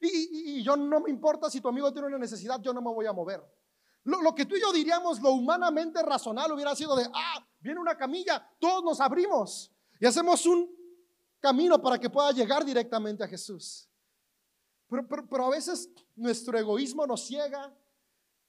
y, 0.02 0.62
yo 0.62 0.76
no 0.76 1.00
me 1.00 1.10
importa 1.10 1.50
si 1.50 1.62
tu 1.62 1.70
amigo 1.70 1.94
tiene 1.94 2.10
una 2.10 2.18
necesidad, 2.18 2.60
yo 2.60 2.74
no 2.74 2.82
me 2.82 2.94
voy 2.94 3.06
a 3.06 3.14
mover. 3.14 3.42
Lo, 4.10 4.34
que 4.34 4.46
tú 4.46 4.56
y 4.56 4.62
yo 4.62 4.72
diríamos 4.74 5.22
lo 5.22 5.32
humanamente 5.32 6.02
razonable 6.02 6.56
hubiera 6.56 6.76
sido 6.76 6.96
de, 6.96 7.08
ah, 7.14 7.46
viene 7.60 7.80
una 7.80 7.96
camilla, 7.96 8.50
todos 8.60 8.84
nos 8.84 9.00
abrimos 9.00 9.72
y 10.00 10.06
hacemos 10.06 10.46
un 10.46 10.70
camino 11.40 11.80
para 11.82 12.00
que 12.00 12.10
pueda 12.10 12.32
llegar 12.32 12.66
directamente 12.66 13.24
a 13.24 13.28
Jesús. 13.28 13.88
Pero, 14.90 15.08
pero, 15.08 15.46
a 15.46 15.50
veces 15.50 15.90
nuestro 16.16 16.58
egoísmo 16.58 17.06
nos 17.06 17.28
ciega 17.28 17.72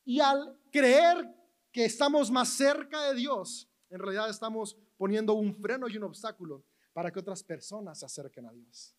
y 0.04 0.20
al 0.20 0.58
creer 0.72 1.36
que 1.70 1.84
estamos 1.84 2.30
más 2.30 2.48
cerca 2.48 3.02
de 3.02 3.14
Dios, 3.14 3.68
en 3.90 3.98
realidad 3.98 4.30
estamos 4.30 4.76
poniendo 4.96 5.34
un 5.34 5.54
freno 5.54 5.88
y 5.88 5.96
un 5.98 6.04
obstáculo 6.04 6.64
para 6.94 7.10
que 7.10 7.18
otras 7.18 7.42
personas 7.42 7.98
se 7.98 8.06
acerquen 8.06 8.46
a 8.46 8.52
Dios. 8.52 8.94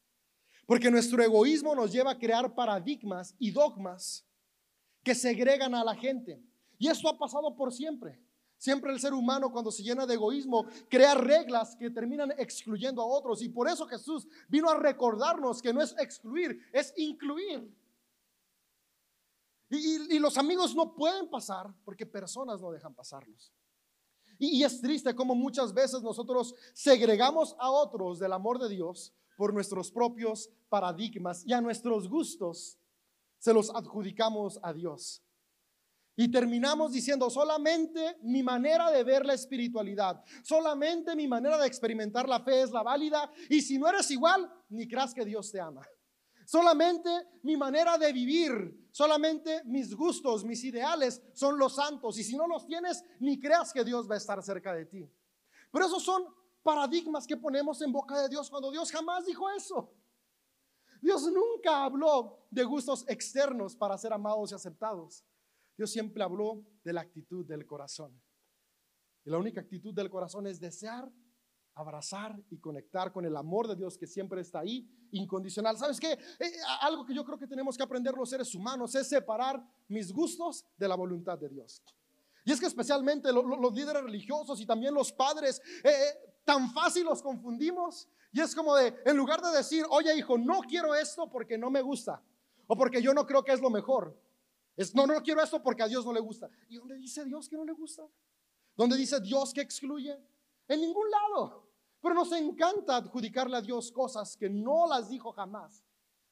Porque 0.68 0.92
nuestro 0.92 1.24
egoísmo 1.24 1.74
nos 1.74 1.92
lleva 1.92 2.12
a 2.12 2.20
crear 2.20 2.54
paradigmas 2.54 3.36
y 3.40 3.50
dogmas 3.50 4.24
que 5.04 5.16
segregan 5.16 5.74
a 5.74 5.84
la 5.84 5.96
gente. 5.96 6.40
Y 6.82 6.88
esto 6.88 7.08
ha 7.08 7.16
pasado 7.16 7.56
por 7.56 7.72
siempre. 7.72 8.20
Siempre 8.58 8.92
el 8.92 9.00
ser 9.00 9.14
humano 9.14 9.52
cuando 9.52 9.70
se 9.70 9.84
llena 9.84 10.08
de 10.08 10.16
egoísmo 10.16 10.66
crea 10.90 11.14
reglas 11.14 11.76
que 11.76 11.92
terminan 11.92 12.32
excluyendo 12.40 13.04
a 13.04 13.06
otros. 13.06 13.44
Y 13.44 13.50
por 13.50 13.68
eso 13.68 13.86
Jesús 13.86 14.28
vino 14.50 14.68
a 14.68 14.76
recordarnos 14.76 15.62
que 15.62 15.72
no 15.72 15.80
es 15.84 15.96
excluir, 16.00 16.60
es 16.74 16.92
incluir. 16.98 17.72
Y, 19.70 20.18
los 20.18 20.40
amigos 20.40 20.76
no 20.76 20.96
pueden 20.96 21.30
pasar 21.30 21.72
porque 21.86 22.04
personas 22.04 22.60
no 22.60 22.72
dejan 22.72 22.96
pasarlos. 22.96 23.54
Y, 24.40 24.58
y 24.58 24.64
es 24.64 24.82
triste 24.82 25.14
como 25.14 25.36
muchas 25.36 25.72
veces 25.76 26.02
nosotros 26.02 26.56
segregamos 26.74 27.56
a 27.60 27.70
otros 27.70 28.18
del 28.18 28.34
amor 28.34 28.58
de 28.58 28.70
Dios 28.70 29.14
por 29.38 29.54
nuestros 29.54 29.92
propios 29.92 30.50
paradigmas 30.68 31.46
y 31.46 31.54
a 31.54 31.62
nuestros 31.62 32.10
gustos 32.10 32.80
se 33.38 33.54
los 33.54 33.70
adjudicamos 33.70 34.60
a 34.64 34.74
Dios. 34.74 35.22
Y 36.16 36.30
terminamos 36.30 36.92
diciendo, 36.92 37.30
solamente 37.30 38.18
mi 38.24 38.44
manera 38.44 38.92
de 38.92 39.04
ver 39.04 39.26
la 39.26 39.34
espiritualidad, 39.34 40.24
solamente 40.44 41.16
mi 41.16 41.28
manera 41.28 41.58
de 41.58 41.68
experimentar 41.68 42.28
la 42.28 42.42
fe 42.42 42.62
es 42.62 42.72
la 42.72 42.84
válida. 42.84 43.32
Y 43.50 43.62
si 43.62 43.78
no 43.78 43.88
eres 43.88 44.12
igual, 44.12 44.52
ni 44.70 44.88
creas 44.88 45.14
que 45.14 45.26
Dios 45.26 45.52
te 45.52 45.60
ama. 45.60 45.88
Solamente 46.46 47.10
mi 47.44 47.56
manera 47.56 47.98
de 47.98 48.12
vivir, 48.12 48.90
solamente 48.92 49.64
mis 49.64 49.96
gustos, 49.96 50.44
mis 50.44 50.64
ideales 50.66 51.22
son 51.34 51.58
los 51.58 51.76
santos. 51.76 52.20
Y 52.20 52.24
si 52.26 52.36
no 52.36 52.46
los 52.46 52.68
tienes, 52.68 53.04
ni 53.20 53.40
creas 53.40 53.72
que 53.72 53.86
Dios 53.86 54.10
va 54.10 54.16
a 54.16 54.18
estar 54.18 54.44
cerca 54.44 54.74
de 54.74 54.86
ti. 54.86 55.10
Pero 55.72 55.86
esos 55.86 56.04
son 56.04 56.26
paradigmas 56.62 57.26
que 57.26 57.38
ponemos 57.38 57.82
en 57.82 57.92
boca 57.92 58.22
de 58.22 58.28
Dios 58.28 58.50
cuando 58.50 58.70
Dios 58.70 58.92
jamás 58.92 59.26
dijo 59.26 59.50
eso. 59.50 59.94
Dios 61.02 61.24
nunca 61.32 61.86
habló 61.86 62.46
de 62.52 62.64
gustos 62.64 63.06
externos 63.08 63.76
para 63.76 63.98
ser 63.98 64.14
amados 64.14 64.52
y 64.52 64.56
aceptados. 64.56 65.24
Dios 65.78 65.92
siempre 65.92 66.24
habló 66.24 66.64
de 66.84 66.94
la 66.94 67.02
actitud 67.02 67.46
del 67.46 67.66
corazón. 67.66 68.22
Y 69.24 69.30
la 69.30 69.38
única 69.38 69.62
actitud 69.62 69.94
del 69.94 70.10
corazón 70.10 70.48
es 70.48 70.60
desear, 70.60 71.12
abrazar 71.76 72.40
y 72.50 72.60
conectar 72.60 73.12
con 73.12 73.26
el 73.26 73.36
amor 73.36 73.68
de 73.68 73.76
Dios 73.76 73.98
que 73.98 74.08
siempre 74.08 74.42
está 74.42 74.60
ahí, 74.60 74.90
incondicional. 75.12 75.78
¿Sabes 75.78 76.00
qué? 76.00 76.14
Eh, 76.14 76.52
algo 76.82 77.06
que 77.06 77.14
yo 77.14 77.24
creo 77.24 77.38
que 77.38 77.48
tenemos 77.48 77.78
que 77.78 77.84
aprender 77.84 78.16
los 78.16 78.30
seres 78.30 78.54
humanos 78.56 78.96
es 78.96 79.08
separar 79.08 79.64
mis 79.88 80.12
gustos 80.12 80.66
de 80.78 80.88
la 80.88 80.96
voluntad 80.96 81.38
de 81.38 81.50
Dios. 81.50 81.82
Y 82.44 82.52
es 82.52 82.60
que 82.60 82.66
especialmente 82.66 83.32
los, 83.32 83.74
líderes 83.74 84.04
religiosos 84.04 84.60
y 84.60 84.66
también 84.66 84.94
los 84.94 85.12
padres, 85.12 85.62
eh, 85.84 85.90
eh, 85.90 86.34
tan 86.44 86.72
fácil 86.74 87.06
los 87.06 87.22
confundimos. 87.22 88.08
Y 88.34 88.40
es 88.40 88.56
como 88.56 88.76
de, 88.76 88.96
en 89.06 89.16
lugar 89.16 89.42
de 89.42 89.52
decir, 89.52 89.86
oye 89.90 90.16
hijo, 90.18 90.38
no 90.38 90.62
quiero 90.62 90.96
esto 90.96 91.30
porque 91.30 91.58
no 91.58 91.70
me 91.70 91.82
gusta, 91.82 92.24
o 92.68 92.78
porque 92.78 93.02
yo 93.02 93.14
no 93.14 93.26
creo 93.26 93.44
que 93.44 93.52
es 93.52 93.62
lo 93.62 93.70
mejor, 93.70 94.18
no, 94.94 95.06
no 95.06 95.22
quiero 95.22 95.42
esto 95.42 95.62
porque 95.62 95.84
a 95.84 95.88
Dios 95.88 96.06
no 96.06 96.14
le 96.14 96.20
gusta. 96.20 96.50
¿Y 96.70 96.78
dónde 96.78 96.96
dice 96.96 97.26
Dios 97.26 97.48
que 97.48 97.56
no 97.56 97.66
le 97.66 97.74
gusta? 97.74 98.08
¿Dónde 98.76 98.98
dice 98.98 99.20
Dios 99.20 99.54
que 99.54 99.62
excluye? 99.62 100.18
En 100.68 100.82
ningún 100.82 101.10
lado. 101.10 101.70
Pero 102.02 102.16
nos 102.16 102.32
encanta 102.32 102.98
adjudicarle 102.98 103.58
a 103.58 103.62
Dios 103.62 103.92
cosas 103.92 104.36
que 104.36 104.50
no 104.50 104.88
las 104.88 105.10
dijo 105.10 105.32
jamás 105.32 105.84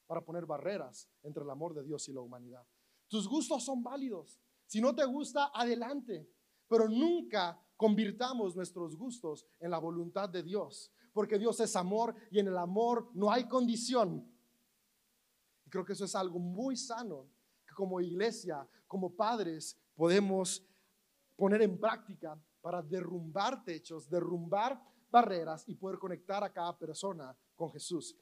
para 0.07 0.25
poner 0.25 0.45
barreras 0.45 1.07
entre 1.21 1.43
el 1.43 1.49
amor 1.49 1.75
de 1.75 1.83
Dios 1.83 2.07
y 2.09 2.13
la 2.13 2.21
humanidad. 2.21 2.65
Tus 3.07 3.27
gustos 3.27 3.63
son 3.63 3.83
válidos. 3.83 4.39
Si 4.65 4.81
no 4.81 4.95
te 4.95 5.05
gusta, 5.05 5.51
adelante. 5.53 6.27
Pero 6.67 6.87
nunca 6.87 7.59
convirtamos 7.75 8.55
nuestros 8.55 8.95
gustos 8.95 9.45
en 9.59 9.71
la 9.71 9.77
voluntad 9.77 10.29
de 10.29 10.41
Dios. 10.41 10.91
Porque 11.13 11.37
Dios 11.37 11.59
es 11.59 11.75
amor 11.75 12.15
y 12.31 12.39
en 12.39 12.47
el 12.47 12.57
amor 12.57 13.11
no 13.13 13.31
hay 13.31 13.47
condición. 13.47 14.27
Y 15.65 15.69
creo 15.69 15.85
que 15.85 15.93
eso 15.93 16.05
es 16.05 16.15
algo 16.15 16.39
muy 16.39 16.75
sano 16.75 17.27
como 17.75 18.01
iglesia, 18.01 18.67
como 18.87 19.15
padres, 19.15 19.77
podemos 19.95 20.65
poner 21.35 21.61
en 21.61 21.79
práctica 21.79 22.37
para 22.61 22.81
derrumbar 22.81 23.63
techos, 23.63 24.09
derrumbar 24.09 24.81
barreras 25.09 25.63
y 25.67 25.75
poder 25.75 25.97
conectar 25.97 26.43
a 26.43 26.51
cada 26.51 26.77
persona 26.77 27.35
con 27.55 27.71
Jesús. 27.71 28.15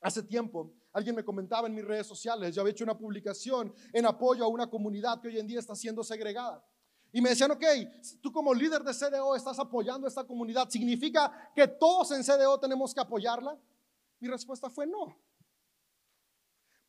Hace 0.00 0.22
tiempo 0.22 0.72
alguien 0.92 1.14
me 1.14 1.24
comentaba 1.24 1.68
en 1.68 1.74
mis 1.74 1.84
redes 1.84 2.06
sociales, 2.06 2.54
yo 2.54 2.62
había 2.62 2.72
hecho 2.72 2.84
una 2.84 2.98
publicación 2.98 3.72
en 3.92 4.06
apoyo 4.06 4.44
a 4.44 4.48
una 4.48 4.68
comunidad 4.68 5.20
que 5.20 5.28
hoy 5.28 5.38
en 5.38 5.46
día 5.46 5.60
está 5.60 5.74
siendo 5.74 6.02
segregada. 6.02 6.64
Y 7.12 7.20
me 7.20 7.28
decían, 7.28 7.50
ok, 7.50 7.64
tú 8.22 8.32
como 8.32 8.54
líder 8.54 8.82
de 8.82 8.94
CDO 8.94 9.36
estás 9.36 9.58
apoyando 9.58 10.06
a 10.06 10.08
esta 10.08 10.24
comunidad, 10.24 10.68
¿significa 10.70 11.52
que 11.54 11.68
todos 11.68 12.10
en 12.12 12.22
CDO 12.22 12.58
tenemos 12.58 12.94
que 12.94 13.00
apoyarla? 13.00 13.58
Mi 14.18 14.28
respuesta 14.28 14.70
fue 14.70 14.86
no. 14.86 15.14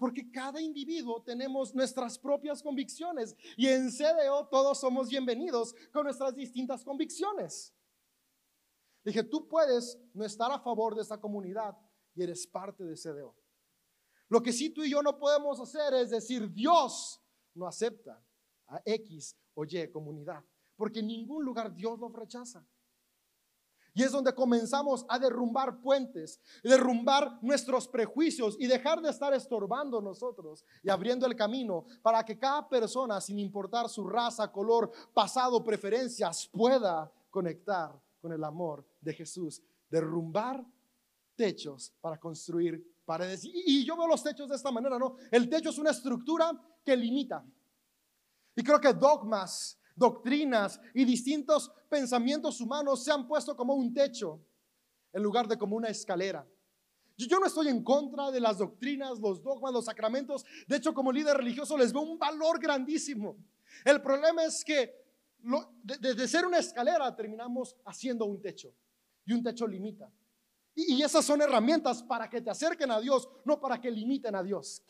Porque 0.04 0.30
cada 0.30 0.60
individuo 0.60 1.24
tenemos 1.24 1.74
nuestras 1.74 2.20
propias 2.20 2.62
convicciones 2.62 3.38
y 3.56 3.70
en 3.70 3.90
CDO 3.90 4.50
todos 4.50 4.78
somos 4.78 5.08
bienvenidos 5.08 5.74
con 5.94 6.04
nuestras 6.04 6.36
distintas 6.36 6.84
convicciones. 6.84 7.74
Dije, 9.06 9.24
tú 9.24 9.48
puedes 9.48 9.98
no 10.14 10.26
estar 10.26 10.52
a 10.52 10.60
favor 10.60 10.94
de 10.94 11.04
esta 11.04 11.22
comunidad 11.22 11.78
y 12.16 12.22
eres 12.22 12.46
parte 12.46 12.84
de 12.84 12.96
CDO. 12.96 13.34
Lo 14.28 14.44
que 14.44 14.52
sí 14.52 14.72
tú 14.72 14.84
y 14.84 14.90
yo 14.90 15.02
no 15.02 15.18
podemos 15.18 15.58
hacer 15.62 15.94
es 15.94 16.10
decir, 16.10 16.52
Dios 16.52 17.22
no 17.54 17.66
acepta 17.66 18.22
a 18.68 18.82
X 18.84 19.38
o 19.54 19.64
Y 19.64 19.90
comunidad, 19.90 20.44
porque 20.76 21.00
en 21.00 21.08
ningún 21.08 21.46
lugar 21.46 21.74
Dios 21.74 21.98
lo 21.98 22.10
rechaza. 22.10 22.68
Y 23.94 24.04
es 24.04 24.12
donde 24.12 24.34
comenzamos 24.34 25.06
a 25.08 25.20
derrumbar 25.20 25.80
puentes, 25.80 26.40
derrumbar 26.64 27.38
nuestros 27.42 27.88
prejuicios 27.88 28.58
y 28.60 28.66
dejar 28.66 29.02
de 29.02 29.10
estar 29.10 29.34
estorbando 29.34 30.02
nosotros 30.02 30.66
y 30.82 30.90
abriendo 30.90 31.28
el 31.28 31.36
camino 31.36 31.86
para 32.02 32.24
que 32.26 32.38
cada 32.38 32.68
persona, 32.68 33.22
sin 33.22 33.38
importar 33.38 33.88
su 33.90 34.08
raza, 34.08 34.52
color, 34.52 34.92
pasado, 35.14 35.64
preferencias, 35.64 36.48
pueda 36.52 37.12
conectar 37.30 38.00
con 38.20 38.32
el 38.32 38.44
amor 38.44 38.84
de 39.00 39.14
Jesús. 39.14 39.62
Derrumbar 39.90 40.66
techos 41.36 41.94
para 42.02 42.18
construir 42.20 42.84
paredes. 43.06 43.44
Y, 43.44 43.86
yo 43.86 43.96
veo 43.98 44.08
los 44.08 44.24
techos 44.24 44.50
de 44.50 44.56
esta 44.56 44.72
manera, 44.72 44.98
¿no? 44.98 45.18
El 45.30 45.50
techo 45.50 45.70
es 45.70 45.78
una 45.78 45.92
estructura 45.92 46.52
que 46.84 46.96
limita. 46.96 47.46
Y 48.56 48.64
creo 48.64 48.80
que 48.80 48.94
dogmas, 48.94 49.78
doctrinas 49.96 50.80
y 50.94 51.06
distintos 51.06 51.72
pensamientos 51.90 52.60
humanos 52.62 53.04
se 53.04 53.12
han 53.12 53.28
puesto 53.28 53.56
como 53.56 53.74
un 53.74 53.94
techo 53.94 54.40
en 55.12 55.22
lugar 55.22 55.48
de 55.48 55.58
como 55.58 55.76
una 55.76 55.90
escalera. 55.90 56.48
Yo 57.16 57.40
no 57.40 57.46
estoy 57.46 57.68
en 57.68 57.84
contra 57.84 58.32
de 58.32 58.40
las 58.40 58.58
doctrinas, 58.58 59.20
los 59.20 59.44
dogmas, 59.44 59.72
los 59.72 59.86
sacramentos. 59.86 60.44
De 60.68 60.78
hecho, 60.78 60.94
como 60.94 61.12
líder 61.12 61.38
religioso 61.38 61.78
les 61.78 61.94
veo 61.94 62.02
un 62.02 62.18
valor 62.18 62.60
grandísimo. 62.60 63.38
El 63.86 64.02
problema 64.02 64.44
es 64.44 64.64
que 64.64 64.94
desde 65.84 66.28
ser 66.28 66.46
una 66.46 66.58
escalera 66.58 67.16
terminamos 67.16 67.76
haciendo 67.86 68.26
un 68.26 68.42
techo. 68.42 68.74
Y 69.26 69.34
un 69.34 69.44
techo 69.44 69.68
limita. 69.68 70.12
y 70.76 71.02
esas 71.04 71.24
son 71.24 71.40
herramientas 71.42 72.02
para 72.02 72.28
que 72.28 72.42
te 72.42 72.50
acerquen 72.50 72.90
a 72.90 73.00
Dios, 73.00 73.30
no 73.46 73.60
para 73.60 73.80
que 73.80 73.92
limiten 73.92 74.36
a 74.36 74.42
Dios. 74.42 74.82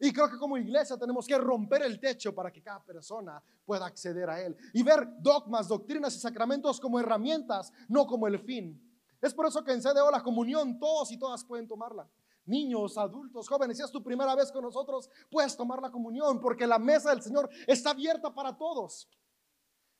Y 0.00 0.12
creo 0.12 0.28
que 0.28 0.38
como 0.38 0.58
iglesia 0.58 0.96
tenemos 0.96 1.26
que 1.26 1.38
romper 1.38 1.82
el 1.82 2.00
techo 2.00 2.34
para 2.34 2.50
que 2.50 2.62
cada 2.62 2.82
persona 2.82 3.42
pueda 3.64 3.86
acceder 3.86 4.28
a 4.28 4.40
Él 4.40 4.56
y 4.72 4.82
ver 4.82 5.06
dogmas, 5.20 5.68
doctrinas 5.68 6.16
y 6.16 6.18
sacramentos 6.18 6.80
como 6.80 6.98
herramientas, 6.98 7.72
no 7.88 8.06
como 8.06 8.26
el 8.26 8.38
fin. 8.40 8.80
Es 9.20 9.32
por 9.32 9.46
eso 9.46 9.62
que 9.64 9.72
en 9.72 9.80
CDO 9.80 10.10
la 10.10 10.22
comunión 10.22 10.78
todos 10.78 11.10
y 11.12 11.18
todas 11.18 11.44
pueden 11.44 11.68
tomarla. 11.68 12.08
Niños, 12.46 12.98
adultos, 12.98 13.48
jóvenes, 13.48 13.78
si 13.78 13.82
es 13.82 13.90
tu 13.90 14.02
primera 14.02 14.34
vez 14.34 14.52
con 14.52 14.62
nosotros, 14.62 15.08
puedes 15.30 15.56
tomar 15.56 15.80
la 15.80 15.90
comunión 15.90 16.40
porque 16.40 16.66
la 16.66 16.78
mesa 16.78 17.10
del 17.10 17.22
Señor 17.22 17.48
está 17.66 17.90
abierta 17.90 18.34
para 18.34 18.54
todos. 18.54 19.08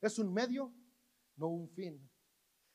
Es 0.01 0.19
un 0.19 0.31
medio, 0.31 0.71
no 1.37 1.47
un 1.47 1.69
fin. 1.69 2.07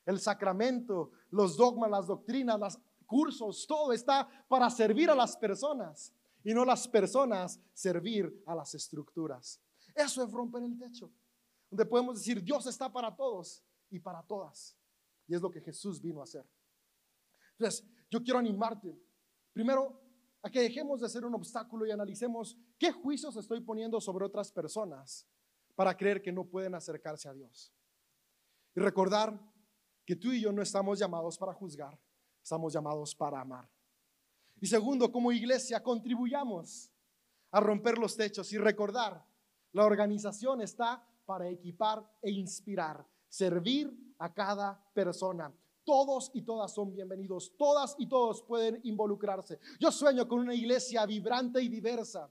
El 0.06 0.18
sacramento, 0.18 1.12
los 1.30 1.56
dogmas, 1.56 1.90
las 1.90 2.06
doctrinas, 2.06 2.58
los 2.58 2.78
cursos, 3.06 3.66
todo 3.68 3.92
está 3.92 4.28
para 4.48 4.68
servir 4.70 5.10
a 5.10 5.14
las 5.14 5.36
personas 5.36 6.12
y 6.44 6.54
no 6.54 6.64
las 6.64 6.88
personas 6.88 7.60
servir 7.72 8.42
a 8.46 8.54
las 8.54 8.74
estructuras. 8.74 9.60
Eso 9.94 10.24
es 10.24 10.30
romper 10.32 10.62
el 10.62 10.78
techo, 10.78 11.12
donde 11.70 11.86
podemos 11.86 12.16
decir 12.16 12.42
Dios 12.42 12.66
está 12.66 12.90
para 12.92 13.14
todos 13.14 13.62
y 13.90 13.98
para 13.98 14.22
todas. 14.22 14.76
Y 15.26 15.34
es 15.34 15.42
lo 15.42 15.50
que 15.50 15.60
Jesús 15.60 16.00
vino 16.00 16.20
a 16.20 16.24
hacer. 16.24 16.44
Entonces, 17.52 17.86
yo 18.10 18.22
quiero 18.22 18.38
animarte, 18.38 18.98
primero, 19.52 20.00
a 20.42 20.50
que 20.50 20.60
dejemos 20.60 21.00
de 21.00 21.08
ser 21.08 21.24
un 21.24 21.34
obstáculo 21.34 21.86
y 21.86 21.90
analicemos 21.90 22.56
qué 22.78 22.92
juicios 22.92 23.36
estoy 23.36 23.60
poniendo 23.60 24.00
sobre 24.00 24.24
otras 24.24 24.50
personas 24.50 25.26
para 25.74 25.96
creer 25.96 26.22
que 26.22 26.32
no 26.32 26.44
pueden 26.44 26.74
acercarse 26.74 27.28
a 27.28 27.34
Dios. 27.34 27.72
Y 28.74 28.80
recordar 28.80 29.38
que 30.06 30.16
tú 30.16 30.32
y 30.32 30.40
yo 30.40 30.52
no 30.52 30.62
estamos 30.62 30.98
llamados 30.98 31.36
para 31.36 31.52
juzgar, 31.52 31.98
estamos 32.42 32.72
llamados 32.72 33.14
para 33.14 33.40
amar. 33.40 33.68
Y 34.60 34.66
segundo, 34.66 35.10
como 35.10 35.32
iglesia, 35.32 35.82
contribuyamos 35.82 36.90
a 37.50 37.60
romper 37.60 37.98
los 37.98 38.16
techos 38.16 38.52
y 38.52 38.58
recordar, 38.58 39.24
la 39.72 39.84
organización 39.84 40.60
está 40.60 41.04
para 41.24 41.48
equipar 41.48 42.04
e 42.20 42.30
inspirar, 42.30 43.06
servir 43.28 44.14
a 44.18 44.32
cada 44.32 44.84
persona. 44.92 45.52
Todos 45.84 46.30
y 46.34 46.42
todas 46.42 46.74
son 46.74 46.92
bienvenidos, 46.92 47.56
todas 47.56 47.94
y 47.98 48.06
todos 48.06 48.42
pueden 48.42 48.80
involucrarse. 48.84 49.58
Yo 49.78 49.90
sueño 49.90 50.28
con 50.28 50.40
una 50.40 50.54
iglesia 50.54 51.06
vibrante 51.06 51.62
y 51.62 51.68
diversa, 51.68 52.30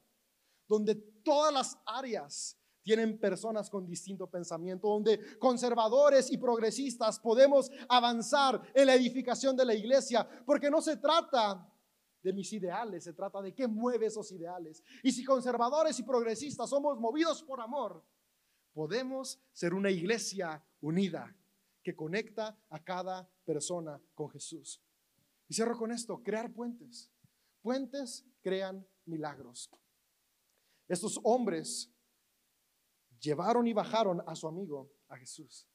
donde 0.68 0.96
todas 0.96 1.52
las 1.52 1.78
áreas 1.86 2.56
tienen 2.84 3.20
personas 3.20 3.70
con 3.70 3.86
distinto 3.86 4.28
pensamiento, 4.28 4.88
donde 4.88 5.38
conservadores 5.40 6.32
y 6.32 6.38
progresistas 6.38 7.20
podemos 7.20 7.72
avanzar 7.88 8.62
en 8.74 8.86
la 8.86 8.96
edificación 8.96 9.56
de 9.56 9.66
la 9.66 9.74
iglesia, 9.74 10.28
porque 10.46 10.70
no 10.70 10.82
se 10.82 10.98
trata 10.98 11.68
de 12.22 12.34
mis 12.34 12.52
ideales, 12.54 13.04
se 13.04 13.14
trata 13.14 13.42
de 13.42 13.54
qué 13.54 13.68
mueve 13.68 14.08
esos 14.08 14.32
ideales. 14.32 14.84
Y 15.04 15.12
si 15.12 15.24
conservadores 15.24 15.98
y 16.00 16.04
progresistas 16.04 16.70
somos 16.70 17.00
movidos 17.00 17.44
por 17.44 17.62
amor, 17.62 18.04
podemos 18.74 19.40
ser 19.52 19.74
una 19.74 19.90
iglesia 19.90 20.64
unida 20.82 21.36
que 21.84 21.96
conecta 21.96 22.58
a 22.70 22.84
cada 22.84 23.30
persona 23.46 24.02
con 24.14 24.30
Jesús. 24.30 24.82
Y 25.48 25.54
cierro 25.54 25.78
con 25.78 25.92
esto, 25.92 26.22
crear 26.22 26.54
puentes. 26.54 27.12
Puentes 27.62 28.26
crean 28.42 28.86
milagros. 29.06 29.70
Estos 30.88 31.20
hombres 31.24 31.92
llevaron 33.20 33.68
y 33.68 33.74
bajaron 33.74 34.22
a 34.26 34.36
su 34.36 34.48
amigo, 34.48 34.92
a 35.08 35.18
Jesús. 35.18 35.68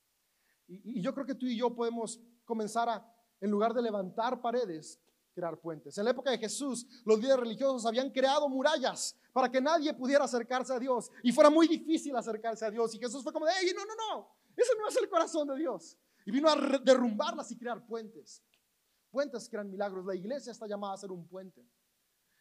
Y, 0.66 0.98
y 0.98 1.02
yo 1.02 1.14
creo 1.14 1.26
que 1.26 1.35
tú 1.35 1.46
y 1.46 1.57
yo 1.57 1.74
podemos 1.74 2.20
comenzar 2.44 2.88
a, 2.88 3.14
en 3.40 3.50
lugar 3.50 3.74
de 3.74 3.83
levantar 3.83 4.40
paredes, 4.40 5.00
crear 5.35 5.59
puentes. 5.59 5.99
En 5.99 6.05
la 6.05 6.12
época 6.12 6.31
de 6.31 6.38
Jesús, 6.38 6.87
los 7.05 7.18
líderes 7.18 7.40
religiosos 7.40 7.85
habían 7.85 8.11
creado 8.11 8.49
murallas 8.49 9.16
para 9.33 9.51
que 9.51 9.61
nadie 9.61 9.92
pudiera 9.92 10.25
acercarse 10.25 10.73
a 10.73 10.79
Dios 10.79 11.11
y 11.23 11.33
fuera 11.33 11.51
muy 11.51 11.66
difícil 11.68 12.16
acercarse 12.16 12.64
a 12.64 12.70
Dios. 12.70 12.94
Y 12.94 12.99
Jesús 12.99 13.23
fue 13.23 13.33
como, 13.33 13.47
hey, 13.47 13.70
no, 13.75 13.85
no, 13.85 13.94
no, 13.94 14.29
ese 14.57 14.73
no 14.79 14.88
es 14.88 14.97
el 14.97 15.09
corazón 15.09 15.49
de 15.49 15.57
Dios. 15.57 15.99
Y 16.25 16.31
vino 16.31 16.49
a 16.49 16.57
derrumbarlas 16.83 17.51
y 17.51 17.59
crear 17.59 17.85
puentes. 17.85 18.42
Puentes 19.11 19.49
crean 19.49 19.70
milagros. 19.70 20.07
La 20.07 20.14
iglesia 20.14 20.53
está 20.53 20.66
llamada 20.66 20.94
a 20.94 20.97
ser 20.97 21.11
un 21.11 21.27
puente. 21.27 21.66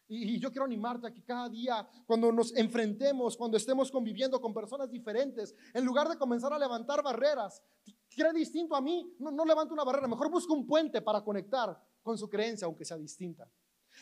Y, 0.08 0.40
yo 0.40 0.52
quiero 0.52 0.66
animarte 0.66 1.08
a 1.08 1.14
que 1.14 1.24
cada 1.24 1.50
día, 1.50 1.88
cuando 2.06 2.32
nos 2.32 2.56
enfrentemos, 2.56 3.36
cuando 3.38 3.58
estemos 3.58 3.92
conviviendo 3.92 4.40
con 4.40 4.54
personas 4.54 4.90
diferentes, 4.90 5.56
en 5.74 5.86
lugar 5.86 6.08
de 6.10 6.18
comenzar 6.18 6.54
a 6.54 6.60
levantar 6.60 7.02
barreras, 7.02 7.64
cree 8.10 8.34
distinto 8.34 8.76
a 8.76 8.82
mí, 8.82 9.16
no, 9.20 9.46
levante 9.46 9.74
una 9.74 9.84
barrera, 9.84 10.08
mejor 10.08 10.30
busca 10.30 10.54
un 10.54 10.68
puente 10.68 11.02
para 11.02 11.22
conectar 11.22 11.82
con 12.04 12.18
su 12.18 12.30
creencia, 12.30 12.66
aunque 12.66 12.86
sea 12.86 12.98
distinta. 12.98 13.50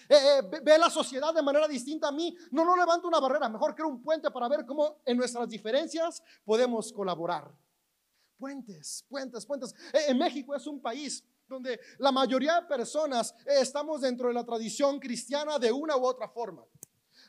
Eh, 0.09 0.15
eh, 0.15 0.61
ve, 0.63 0.77
la 0.77 0.89
sociedad 0.89 1.33
de 1.33 1.41
manera 1.41 1.67
distinta 1.67 2.07
a 2.07 2.11
mí, 2.11 2.35
no, 2.51 2.65
no 2.65 2.75
levanta 2.75 3.07
una 3.07 3.19
barrera, 3.19 3.47
mejor 3.47 3.75
crea 3.75 3.87
un 3.87 4.01
puente 4.01 4.31
para 4.31 4.47
ver 4.49 4.65
cómo 4.65 5.01
en 5.05 5.17
nuestras 5.17 5.47
diferencias 5.47 6.23
podemos 6.43 6.91
colaborar. 6.91 7.51
Puentes, 8.37 9.05
puentes, 9.07 9.45
puentes. 9.45 9.73
Eh, 9.93 10.05
en 10.09 10.17
México 10.17 10.55
es 10.55 10.65
un 10.65 10.81
país 10.81 11.23
donde 11.47 11.79
la 11.99 12.11
mayoría 12.11 12.61
de 12.61 12.67
personas 12.67 13.35
estamos 13.45 14.01
dentro 14.01 14.29
de 14.29 14.33
la 14.33 14.45
tradición 14.45 14.99
cristiana 14.99 15.59
de 15.59 15.71
una 15.71 15.97
u 15.97 16.05
otra 16.05 16.27
forma. 16.27 16.65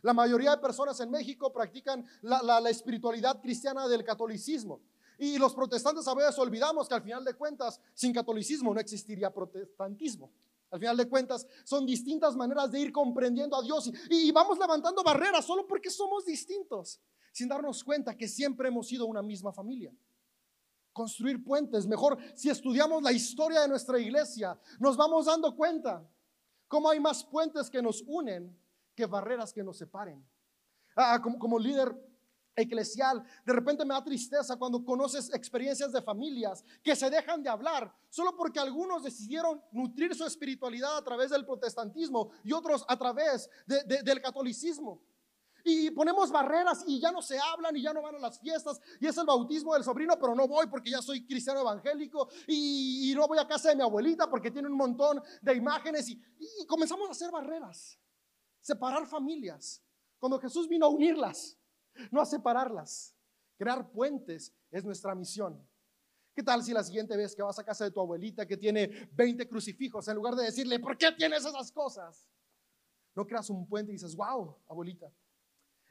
La 0.02 0.14
mayoría 0.14 0.52
de 0.52 0.58
personas 0.58 0.98
en 1.00 1.10
México 1.10 1.52
practican 1.52 2.04
la 2.22 2.70
espiritualidad 2.70 3.40
cristiana 3.40 3.86
del 3.86 4.04
catolicismo. 4.04 4.80
Y 5.18 5.38
los 5.38 5.54
protestantes 5.54 6.08
a 6.08 6.14
veces 6.14 6.36
olvidamos 6.38 6.88
que 6.88 6.94
al 6.94 7.02
final 7.02 7.24
de 7.24 7.34
cuentas, 7.34 7.80
sin 7.94 8.12
catolicismo 8.12 8.74
no 8.74 8.80
existiría 8.80 9.32
protestantismo. 9.32 10.32
Al 10.72 10.78
final 10.78 10.96
de 10.96 11.06
cuentas, 11.06 11.46
son 11.64 11.84
distintas 11.84 12.34
maneras 12.34 12.70
de 12.70 12.80
ir 12.80 12.92
comprendiendo 12.92 13.54
a 13.56 13.62
Dios 13.62 13.92
y, 14.08 14.32
vamos 14.32 14.58
levantando 14.58 15.02
barreras 15.02 15.44
solo 15.44 15.66
porque 15.66 15.90
somos 15.90 16.24
distintos, 16.24 16.98
sin 17.30 17.46
darnos 17.46 17.84
cuenta 17.84 18.16
que 18.16 18.26
siempre 18.26 18.68
hemos 18.68 18.88
sido 18.88 19.04
una 19.04 19.20
misma 19.20 19.52
familia. 19.52 19.94
Construir 20.94 21.44
puentes, 21.44 21.86
mejor 21.86 22.16
si 22.34 22.48
estudiamos 22.48 23.02
la 23.02 23.12
historia 23.12 23.60
de 23.60 23.68
nuestra 23.68 23.98
iglesia, 23.98 24.58
nos 24.80 24.96
vamos 24.96 25.26
dando 25.26 25.54
cuenta 25.54 26.08
cómo 26.68 26.88
hay 26.88 27.00
más 27.00 27.22
puentes 27.22 27.68
que 27.68 27.82
nos 27.82 28.02
unen 28.06 28.58
que 28.94 29.04
barreras 29.04 29.52
que 29.52 29.62
nos 29.62 29.76
separen. 29.76 30.26
Ah, 30.96 31.20
como, 31.22 31.38
como 31.38 31.58
líder 31.58 31.94
eclesial. 32.56 33.22
De 33.44 33.52
repente 33.52 33.84
me 33.84 33.94
da 33.94 34.04
tristeza 34.04 34.56
cuando 34.56 34.84
conoces 34.84 35.32
experiencias 35.32 35.92
de 35.92 36.02
familias 36.02 36.64
que 36.82 36.96
se 36.96 37.10
dejan 37.10 37.42
de 37.42 37.50
hablar 37.50 37.92
solo 38.10 38.36
porque 38.36 38.60
algunos 38.60 39.02
decidieron 39.02 39.62
nutrir 39.72 40.14
su 40.14 40.24
espiritualidad 40.24 40.96
a 40.96 41.04
través 41.04 41.30
del 41.30 41.46
protestantismo 41.46 42.30
y 42.44 42.52
otros 42.52 42.84
a 42.88 42.96
través 42.96 43.48
del 43.66 44.20
catolicismo. 44.20 45.02
Y 45.64 45.90
ponemos 45.92 46.30
barreras 46.30 46.82
y 46.86 47.00
ya 47.00 47.12
no 47.12 47.22
se 47.22 47.38
hablan 47.38 47.76
y 47.76 47.82
ya 47.82 47.92
no 47.92 48.02
van 48.02 48.16
a 48.16 48.18
las 48.18 48.40
fiestas 48.40 48.80
y 49.00 49.06
es 49.06 49.16
el 49.16 49.26
bautismo 49.26 49.74
del 49.74 49.84
sobrino, 49.84 50.18
pero 50.18 50.34
no 50.34 50.48
voy 50.48 50.66
porque 50.66 50.90
ya 50.90 51.00
soy 51.00 51.24
cristiano 51.24 51.60
evangélico 51.60 52.28
y, 52.48 53.12
no 53.14 53.28
voy 53.28 53.38
a 53.38 53.46
casa 53.46 53.68
de 53.68 53.76
mi 53.76 53.82
abuelita 53.82 54.28
porque 54.28 54.50
tiene 54.50 54.68
un 54.68 54.76
montón 54.76 55.22
de 55.40 55.54
imágenes 55.54 56.08
y, 56.08 56.20
comenzamos 56.66 57.08
a 57.08 57.12
hacer 57.12 57.30
barreras, 57.30 57.98
separar 58.60 59.06
familias, 59.06 59.80
cuando 60.18 60.38
Jesús 60.40 60.68
vino 60.68 60.86
a 60.86 60.88
unirlas 60.88 61.56
no 62.10 62.20
a 62.20 62.26
separarlas. 62.26 63.14
Crear 63.56 63.90
puentes 63.90 64.54
es 64.70 64.84
nuestra 64.84 65.14
misión. 65.14 65.66
¿Qué 66.34 66.42
tal 66.42 66.62
si 66.62 66.72
la 66.72 66.82
siguiente 66.82 67.16
vez 67.16 67.36
que 67.36 67.42
vas 67.42 67.58
a 67.58 67.64
casa 67.64 67.84
de 67.84 67.90
tu 67.90 68.00
abuelita 68.00 68.46
que 68.46 68.56
tiene 68.56 69.08
20 69.12 69.46
crucifijos, 69.48 70.08
en 70.08 70.16
lugar 70.16 70.34
de 70.34 70.44
decirle, 70.44 70.80
¿por 70.80 70.96
qué 70.96 71.12
tienes 71.12 71.44
esas 71.44 71.70
cosas? 71.70 72.28
No 73.14 73.26
creas 73.26 73.50
un 73.50 73.68
puente 73.68 73.92
y 73.92 73.94
dices, 73.94 74.16
wow, 74.16 74.56
abuelita. 74.68 75.12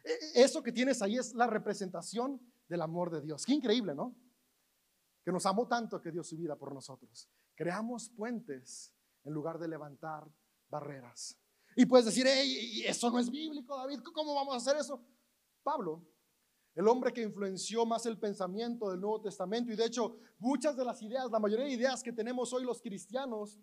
E, 0.04 0.12
e, 0.12 0.44
eso 0.44 0.64
que 0.64 0.72
tienes 0.72 1.02
ahí 1.04 1.18
es 1.18 1.36
la 1.36 1.46
representación 1.46 2.42
del 2.68 2.82
amor 2.82 3.12
de 3.12 3.22
Dios. 3.22 3.46
Qué 3.46 3.54
increíble, 3.54 3.94
¿no? 3.94 4.16
Que 5.24 5.32
nos 5.32 5.46
amó 5.46 5.68
tanto 5.68 6.02
que 6.02 6.12
dio 6.12 6.24
su 6.24 6.36
vida 6.36 6.56
por 6.56 6.74
nosotros. 6.74 7.30
Creamos 7.54 8.10
puentes 8.10 8.92
en 9.24 9.34
lugar 9.34 9.60
de 9.60 9.68
levantar 9.68 10.28
barreras. 10.70 11.38
Y 11.76 11.86
puedes 11.86 12.08
decir, 12.08 12.26
hey, 12.28 12.84
eso 12.86 13.12
no 13.12 13.20
es 13.20 13.30
bíblico, 13.30 13.78
David, 13.78 14.00
¿cómo 14.14 14.34
vamos 14.34 14.56
a 14.56 14.58
hacer 14.58 14.78
eso? 14.78 15.06
Pablo, 15.64 16.06
el 16.76 16.88
hombre 16.88 17.12
que 17.12 17.22
influenció 17.22 17.86
más 17.86 18.06
el 18.06 18.18
pensamiento 18.18 18.90
del 18.90 19.02
Nuevo 19.02 19.22
Testamento 19.22 19.72
y 19.72 19.76
de 19.76 19.86
hecho 19.86 20.18
muchas 20.40 20.76
de 20.78 20.86
las 20.86 21.02
ideas, 21.02 21.30
la 21.32 21.40
mayoría 21.40 21.66
de 21.66 21.72
ideas 21.72 22.02
que 22.02 22.14
tenemos 22.14 22.54
hoy 22.54 22.64
los 22.64 22.82
cristianos, 22.82 23.60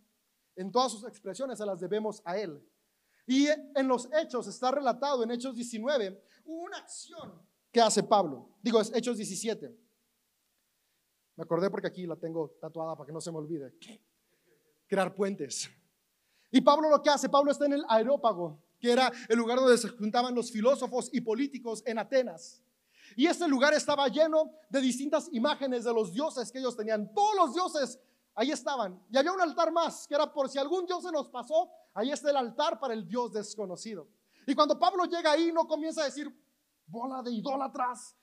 en 0.57 0.71
todas 0.71 0.93
sus 0.93 1.05
expresiones 1.05 1.59
se 1.59 1.67
las 1.67 1.81
debemos 1.81 2.21
a 2.25 2.37
él. 2.37 2.63
Y 3.27 3.47
en 3.49 3.87
los 3.87 4.09
hechos 4.13 4.47
está 4.47 4.71
relatado 4.71 5.23
en 5.23 5.31
Hechos 5.31 5.55
19 5.55 6.23
una 6.47 6.79
acción 6.79 7.41
que 7.71 7.81
hace 7.81 8.03
Pablo. 8.03 8.57
Digo, 8.63 8.81
es 8.81 8.93
Hechos 8.95 9.17
17. 9.19 9.79
Me 11.37 11.45
acordé 11.45 11.71
porque 11.71 11.87
aquí 11.87 12.07
la 12.07 12.17
tengo 12.17 12.51
tatuada 12.61 12.97
para 12.97 13.07
que 13.07 13.13
no 13.13 13.21
se 13.21 13.31
me 13.31 13.39
olvide. 13.39 13.73
Crear 14.87 15.15
puentes. 15.15 15.71
Y 16.51 16.61
Pablo 16.61 16.89
lo 16.89 17.03
que 17.03 17.11
hace, 17.11 17.29
Pablo 17.29 17.53
está 17.53 17.67
en 17.67 17.75
el 17.75 17.85
aerópago 17.89 18.63
que 18.81 18.93
era 18.93 19.13
el 19.29 19.39
lugar 19.39 19.59
donde 19.59 19.79
se 19.79 19.89
juntaban 19.89 20.35
los 20.35 20.51
filósofos 20.51 21.11
y 21.13 21.21
políticos 21.21 21.83
en 21.87 21.99
Atenas. 21.99 22.63
Y 23.17 23.27
este 23.27 23.49
lugar 23.49 23.75
estaba 23.75 24.07
lleno 24.09 24.53
de 24.69 24.81
distintas 24.81 25.29
imágenes 25.33 25.85
de 25.85 25.93
los 25.93 26.13
dioses 26.13 26.53
que 26.53 26.59
ellos 26.59 26.77
tenían. 26.77 27.13
Todos 27.13 27.35
los 27.37 27.55
dioses 27.55 27.99
ahí 28.35 28.51
estaban. 28.53 29.03
Y 29.11 29.17
había 29.17 29.33
un 29.33 29.41
altar 29.41 29.73
más, 29.73 30.07
que 30.07 30.15
era 30.15 30.33
por 30.33 30.49
si 30.49 30.59
algún 30.59 30.87
dios 30.87 31.03
se 31.03 31.11
nos 31.11 31.29
pasó, 31.29 31.71
ahí 31.95 32.11
está 32.11 32.31
el 32.31 32.37
altar 32.37 32.79
para 32.79 32.95
el 32.95 33.07
dios 33.07 33.33
desconocido. 33.33 34.09
Y 34.47 34.55
cuando 34.55 34.79
Pablo 34.79 35.05
llega 35.05 35.33
ahí, 35.33 35.51
no 35.53 35.67
comienza 35.67 36.03
a 36.03 36.05
decir, 36.05 36.33
bola 36.87 37.23
de 37.23 37.33
idólatras, 37.33 38.17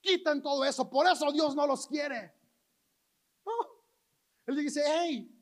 quiten 0.00 0.42
todo 0.42 0.64
eso, 0.64 0.88
por 0.88 1.06
eso 1.06 1.32
Dios 1.32 1.56
no 1.56 1.66
los 1.66 1.86
quiere. 1.86 2.34
Él 4.46 4.56
dice, 4.56 4.82
hey, 4.84 5.34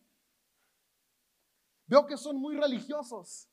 veo 1.86 2.06
que 2.06 2.16
son 2.16 2.36
muy 2.36 2.56
religiosos. 2.56 3.49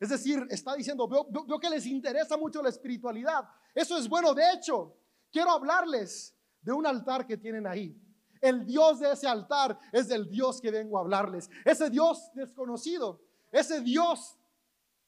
Es 0.00 0.08
decir, 0.08 0.46
está 0.48 0.74
diciendo, 0.74 1.06
veo, 1.06 1.60
que 1.60 1.68
les 1.68 1.84
interesa 1.84 2.38
mucho 2.38 2.62
la 2.62 2.70
espiritualidad. 2.70 3.44
Eso 3.74 3.98
es 3.98 4.08
bueno. 4.08 4.32
De 4.32 4.42
hecho, 4.54 4.96
quiero 5.30 5.50
hablarles 5.50 6.34
de 6.62 6.72
un 6.72 6.86
altar 6.86 7.26
que 7.26 7.36
tienen 7.36 7.66
ahí. 7.66 7.94
El 8.40 8.64
Dios 8.64 9.00
de 9.00 9.12
ese 9.12 9.28
altar 9.28 9.78
es 9.92 10.10
el 10.10 10.26
Dios 10.26 10.58
que 10.58 10.70
vengo 10.70 10.96
a 10.96 11.02
hablarles. 11.02 11.50
Ese 11.66 11.90
Dios 11.90 12.30
desconocido, 12.34 13.20
ese 13.52 13.82
Dios 13.82 14.38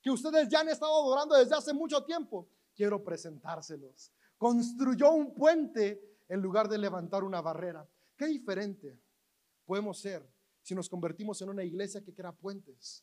que 0.02 0.11
ustedes 0.11 0.46
ya 0.50 0.61
han 0.61 0.68
estado 0.68 0.92
adorando 0.92 1.37
desde 1.37 1.55
hace 1.55 1.72
mucho 1.72 2.05
tiempo, 2.05 2.46
quiero 2.74 3.02
presentárselos. 3.02 4.12
Construyó 4.37 5.12
un 5.12 5.33
puente 5.33 6.18
en 6.28 6.42
lugar 6.42 6.68
de 6.68 6.76
levantar 6.76 7.24
una 7.24 7.40
barrera. 7.40 7.88
Qué 8.14 8.26
diferente 8.26 9.00
podemos 9.64 9.98
ser 9.98 10.28
si 10.61 10.74
nos 10.74 10.90
convertimos 10.90 11.40
en 11.40 11.48
una 11.48 11.64
iglesia 11.64 12.02
que 12.02 12.12
crea 12.12 12.33
puentes 12.33 13.02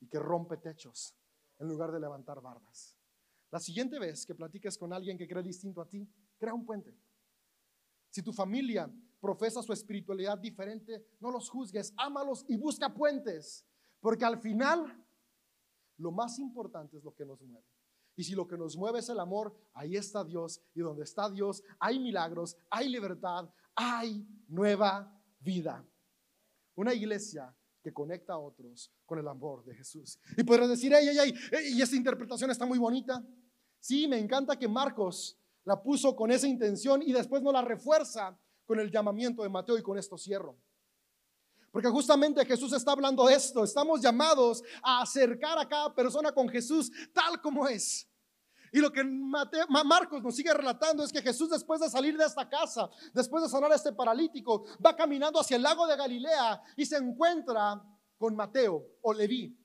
y 0.00 0.08
que 0.08 0.18
rompe 0.18 0.56
techos 0.58 1.14
en 1.58 1.68
lugar 1.68 1.92
de 1.92 2.00
levantar 2.00 2.40
bardas. 2.40 2.96
La 3.50 3.60
siguiente 3.60 3.98
vez 3.98 4.26
que 4.26 4.34
platiques 4.34 4.76
con 4.76 4.92
alguien 4.92 5.16
que 5.16 5.28
cree 5.28 5.42
distinto 5.42 5.80
a 5.80 5.88
ti, 5.88 6.08
crea 6.38 6.54
un 6.54 6.66
puente. 6.66 6.94
Si 8.10 8.22
tu 8.22 8.32
familia 8.32 8.90
profesa 9.20 9.62
su 9.62 9.72
espiritualidad 9.72 10.38
diferente, 10.38 11.06
no 11.20 11.30
los 11.30 11.48
juzgues, 11.48 11.92
ámalos 11.96 12.44
y 12.48 12.56
busca 12.56 12.92
puentes, 12.92 13.64
porque 14.00 14.24
al 14.24 14.38
final 14.38 15.04
lo 15.98 16.12
más 16.12 16.38
importante 16.38 16.96
es 16.96 17.04
lo 17.04 17.14
que 17.14 17.24
nos 17.24 17.40
mueve. 17.42 17.66
Y 18.16 18.24
si 18.24 18.34
lo 18.34 18.46
que 18.46 18.56
nos 18.56 18.76
mueve 18.76 19.00
es 19.00 19.08
el 19.10 19.20
amor, 19.20 19.54
ahí 19.74 19.96
está 19.96 20.24
Dios. 20.24 20.62
Y 20.74 20.80
donde 20.80 21.04
está 21.04 21.28
Dios, 21.30 21.62
hay 21.78 21.98
milagros, 21.98 22.56
hay 22.70 22.88
libertad, 22.88 23.50
hay 23.74 24.26
nueva 24.48 25.14
vida. 25.38 25.86
Una 26.74 26.94
iglesia 26.94 27.54
que 27.86 27.92
conecta 27.92 28.32
a 28.32 28.38
otros 28.38 28.90
con 29.04 29.20
el 29.20 29.28
amor 29.28 29.64
de 29.64 29.72
Jesús. 29.72 30.18
Y 30.36 30.42
podrás 30.42 30.68
decir, 30.68 30.92
ay, 30.92 31.06
ay, 31.06 31.18
ay, 31.20 31.34
y 31.72 31.80
esta 31.80 31.94
interpretación 31.94 32.50
está 32.50 32.66
muy 32.66 32.80
bonita. 32.80 33.24
Sí, 33.78 34.08
me 34.08 34.18
encanta 34.18 34.58
que 34.58 34.66
Marcos 34.66 35.38
la 35.62 35.80
puso 35.80 36.16
con 36.16 36.32
esa 36.32 36.48
intención 36.48 37.00
y 37.00 37.12
después 37.12 37.42
no 37.42 37.52
la 37.52 37.62
refuerza 37.62 38.36
con 38.64 38.80
el 38.80 38.90
llamamiento 38.90 39.44
de 39.44 39.50
Mateo 39.50 39.78
y 39.78 39.84
con 39.84 39.96
esto 39.96 40.18
cierro. 40.18 40.58
Porque 41.70 41.88
justamente 41.88 42.44
Jesús 42.44 42.72
está 42.72 42.90
hablando 42.90 43.24
de 43.24 43.34
esto. 43.34 43.62
Estamos 43.62 44.00
llamados 44.00 44.64
a 44.82 45.02
acercar 45.02 45.56
a 45.56 45.68
cada 45.68 45.94
persona 45.94 46.32
con 46.32 46.48
Jesús 46.48 46.90
tal 47.12 47.40
como 47.40 47.68
es. 47.68 48.08
Y 48.72 48.80
lo 48.80 48.92
que 48.92 49.04
Marcos 49.04 50.22
nos 50.22 50.34
sigue 50.34 50.52
relatando 50.52 51.04
es 51.04 51.12
que 51.12 51.22
Jesús 51.22 51.50
después 51.50 51.80
de 51.80 51.88
salir 51.88 52.16
de 52.16 52.24
esta 52.24 52.48
casa, 52.48 52.88
después 53.14 53.42
de 53.42 53.48
sanar 53.48 53.72
a 53.72 53.76
este 53.76 53.92
paralítico, 53.92 54.64
va 54.84 54.96
caminando 54.96 55.40
hacia 55.40 55.56
el 55.56 55.62
lago 55.62 55.86
de 55.86 55.96
Galilea 55.96 56.62
y 56.76 56.84
se 56.84 56.96
encuentra 56.96 57.82
con 58.18 58.34
Mateo 58.34 58.84
o 59.02 59.12
Leví, 59.12 59.56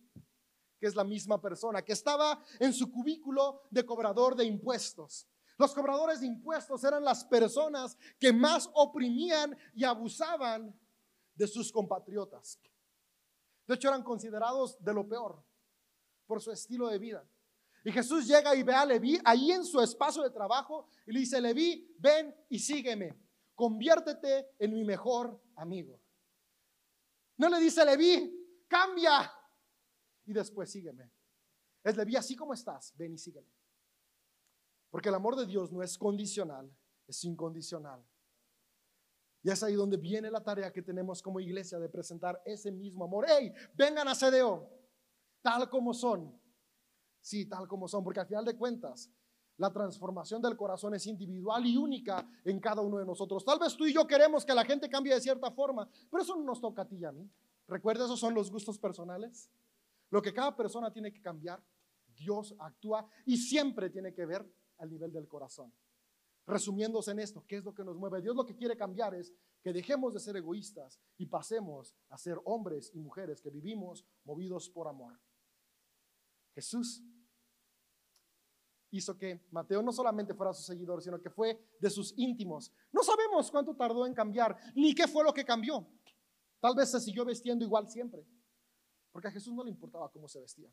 que 0.80 0.88
es 0.88 0.96
la 0.96 1.04
misma 1.04 1.42
persona, 1.42 1.82
que 1.82 1.94
estaba 1.94 2.44
en 2.60 2.74
su 2.74 2.92
cubículo 2.92 3.64
de 3.70 3.86
cobrador 3.86 4.36
de 4.36 4.46
impuestos. 4.46 5.28
Los 5.58 5.74
cobradores 5.74 6.22
de 6.22 6.28
impuestos 6.28 6.84
eran 6.84 7.04
las 7.04 7.24
personas 7.26 7.98
que 8.20 8.34
más 8.34 8.70
oprimían 8.74 9.56
y 9.76 9.84
abusaban 9.84 10.76
de 11.36 11.48
sus 11.48 11.72
compatriotas. 11.72 12.60
De 13.68 13.76
hecho, 13.76 13.90
eran 13.90 14.04
considerados 14.04 14.84
de 14.84 14.94
lo 14.94 15.08
peor 15.08 15.44
por 16.26 16.42
su 16.42 16.52
estilo 16.52 16.88
de 16.88 16.98
vida. 16.98 17.26
Y 17.84 17.92
Jesús 17.92 18.28
llega 18.28 18.56
y 18.56 18.64
ve 18.64 18.74
a 18.74 18.86
Leví 18.86 19.20
ahí 19.26 19.52
en 19.52 19.66
su 19.66 19.82
espacio 19.82 20.22
de 20.22 20.30
trabajo 20.30 20.88
y 21.08 21.14
le 21.14 21.22
dice, 21.22 21.42
Leví, 21.42 21.96
ven 21.98 22.36
y 22.50 22.60
sígueme, 22.60 23.18
conviértete 23.56 24.52
en 24.60 24.74
mi 24.74 24.84
mejor 24.84 25.42
amigo. 25.56 26.00
No 27.38 27.50
le 27.50 27.60
dice, 27.60 27.84
Leví, 27.84 28.66
cambia 28.68 29.32
y 30.26 30.34
después 30.34 30.72
sígueme. 30.72 31.12
Es 31.84 31.98
Leví, 31.98 32.16
así 32.16 32.36
como 32.36 32.54
estás, 32.54 32.96
ven 32.96 33.14
y 33.14 33.18
sígueme. 33.18 33.50
Porque 34.92 35.10
el 35.10 35.16
amor 35.16 35.36
de 35.36 35.48
Dios 35.48 35.72
no 35.72 35.82
es 35.82 35.98
condicional, 35.98 36.72
es 37.08 37.24
incondicional. 37.24 38.06
Y 39.42 39.50
es 39.50 39.64
ahí 39.64 39.74
donde 39.74 39.98
viene 39.98 40.30
la 40.30 40.44
tarea 40.44 40.72
que 40.72 40.84
tenemos 40.84 41.22
como 41.22 41.40
iglesia 41.40 41.80
de 41.80 41.90
presentar 41.90 42.40
ese 42.46 42.72
mismo 42.72 43.06
amor. 43.06 43.26
¡Hey! 43.28 43.52
Vengan 43.74 44.08
a 44.08 44.14
CDO, 44.14 44.70
tal 45.42 45.68
como 45.68 45.96
son. 45.96 46.40
Sí, 47.22 47.46
tal 47.46 47.68
como 47.68 47.88
son, 47.88 48.04
porque 48.04 48.20
al 48.20 48.28
final 48.28 48.44
de 48.44 48.58
cuentas, 48.58 49.10
la 49.58 49.72
transformación 49.72 50.42
del 50.42 50.58
corazón 50.58 50.96
es 50.96 51.06
individual 51.06 51.66
y 51.66 51.78
única 51.78 52.28
en 52.44 52.60
cada 52.60 52.82
uno 52.82 52.98
de 52.98 53.06
nosotros. 53.06 53.46
Tal 53.46 53.60
vez 53.60 53.76
tú 53.76 53.86
y 53.86 53.94
yo 53.94 54.08
queremos 54.08 54.44
que 54.44 54.56
la 54.56 54.66
gente 54.66 54.90
cambie 54.90 55.14
de 55.14 55.22
cierta 55.22 55.52
forma, 55.52 55.88
pero 56.10 56.24
eso 56.24 56.36
no 56.36 56.44
nos 56.44 56.60
toca 56.60 56.82
a 56.82 56.88
ti 56.88 56.98
y 56.98 57.06
a 57.06 57.12
mí. 57.12 57.30
Recuerda, 57.68 58.06
esos 58.06 58.20
son 58.20 58.34
los 58.34 58.50
gustos 58.50 58.80
personales. 58.80 59.50
Lo 60.10 60.22
que 60.22 60.34
cada 60.34 60.56
persona 60.56 60.92
tiene 60.92 61.14
que 61.14 61.22
cambiar, 61.22 61.64
Dios 62.16 62.56
actúa 62.60 63.08
y 63.26 63.38
siempre 63.38 63.90
tiene 63.90 64.14
que 64.14 64.26
ver 64.26 64.46
al 64.80 64.90
nivel 64.90 65.12
del 65.12 65.28
corazón. 65.28 65.72
Resumiéndose 66.48 67.12
en 67.12 67.20
esto, 67.20 67.46
¿qué 67.48 67.58
es 67.58 67.64
lo 67.64 67.74
que 67.74 67.84
nos 67.84 67.98
mueve? 67.98 68.22
Dios 68.22 68.36
lo 68.36 68.46
que 68.46 68.56
quiere 68.56 68.76
cambiar 68.76 69.14
es 69.14 69.32
que 69.62 69.72
dejemos 69.72 70.14
de 70.14 70.20
ser 70.20 70.36
egoístas 70.36 71.00
y 71.18 71.28
pasemos 71.28 71.96
a 72.10 72.18
ser 72.18 72.40
hombres 72.46 72.92
y 72.94 73.00
mujeres 73.00 73.42
que 73.42 73.52
vivimos 73.52 74.06
movidos 74.26 74.70
por 74.70 74.88
amor. 74.88 75.20
Jesús 76.54 77.04
hizo 78.92 79.18
que 79.18 79.42
Mateo 79.52 79.82
no 79.82 79.92
solamente 79.92 80.34
fuera 80.34 80.54
su 80.54 80.64
seguidor, 80.64 81.02
sino 81.02 81.20
que 81.22 81.30
fue 81.30 81.60
de 81.80 81.90
sus 81.90 82.14
íntimos. 82.18 82.72
No 82.92 83.04
sabemos 83.04 83.50
cuánto 83.50 83.76
tardó 83.76 84.06
en 84.06 84.14
cambiar, 84.14 84.58
ni 84.76 84.94
qué 84.94 85.08
fue 85.08 85.24
lo 85.24 85.34
que 85.34 85.46
cambió. 85.46 85.88
Tal 86.60 86.76
vez 86.76 86.92
se 86.92 87.00
siguió 87.00 87.26
vestiendo 87.26 87.66
igual 87.66 87.88
siempre, 87.88 88.26
porque 89.12 89.30
a 89.30 89.32
Jesús 89.32 89.54
no 89.54 89.64
le 89.64 89.72
importaba 89.72 90.12
cómo 90.12 90.28
se 90.28 90.40
vestía. 90.40 90.72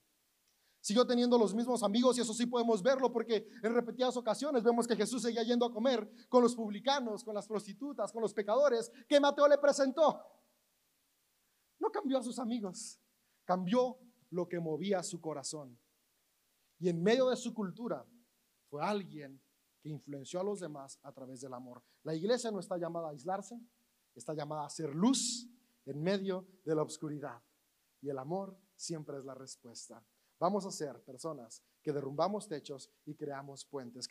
Siguió 0.81 1.07
teniendo 1.07 1.39
los 1.39 1.55
mismos 1.55 1.83
amigos 1.83 2.19
y 2.19 2.21
eso 2.21 2.33
sí 2.33 2.47
podemos 2.47 2.83
verlo 2.83 3.13
porque 3.13 3.49
en 3.63 3.75
repetidas 3.75 4.17
ocasiones 4.17 4.63
vemos 4.63 4.87
que 4.87 4.97
Jesús 4.97 5.23
seguía 5.23 5.43
yendo 5.43 5.67
a 5.67 5.73
comer 5.73 6.09
con 6.29 6.43
los 6.43 6.55
publicanos, 6.55 7.25
con 7.25 7.35
las 7.35 7.49
prostitutas, 7.49 8.13
con 8.13 8.23
los 8.23 8.33
pecadores 8.33 8.91
que 9.09 9.19
Mateo 9.19 9.49
le 9.49 9.59
presentó. 9.59 10.25
No 11.81 11.91
cambió 11.91 12.19
a 12.19 12.23
sus 12.23 12.39
amigos, 12.39 13.01
cambió 13.45 13.99
lo 14.31 14.49
que 14.49 14.61
movía 14.61 15.03
su 15.03 15.21
corazón. 15.21 15.79
Y 16.79 16.89
en 16.89 17.03
medio 17.03 17.29
de 17.29 17.37
su 17.37 17.55
cultura 17.55 18.07
fue 18.69 18.83
alguien 18.83 19.41
que 19.81 19.89
influenció 19.89 20.41
a 20.41 20.45
los 20.45 20.61
demás 20.61 20.99
a 21.03 21.13
través 21.13 21.41
del 21.41 21.55
amor. 21.55 21.83
La 22.03 22.15
iglesia 22.15 22.51
no 22.51 22.61
está 22.61 22.77
llamada 22.77 23.09
a 23.09 23.11
aislarse, 23.11 23.59
está 24.15 24.35
llamada 24.35 24.65
a 24.65 24.71
ser 24.71 24.95
luz 24.95 25.49
en 25.87 26.03
medio 26.03 26.47
de 26.65 26.75
la 26.75 26.83
oscuridad. 26.83 27.43
Y 28.01 28.09
el 28.09 28.19
amor 28.19 28.57
siempre 28.77 29.19
es 29.19 29.25
la 29.25 29.35
respuesta. 29.35 30.05
Vamos 30.39 30.65
a 30.67 30.71
ser 30.71 31.03
personas 31.03 31.63
que 31.83 31.93
derrumbamos 31.93 32.47
techos 32.47 32.91
y 33.05 33.15
creamos 33.15 33.65
puentes. 33.65 34.07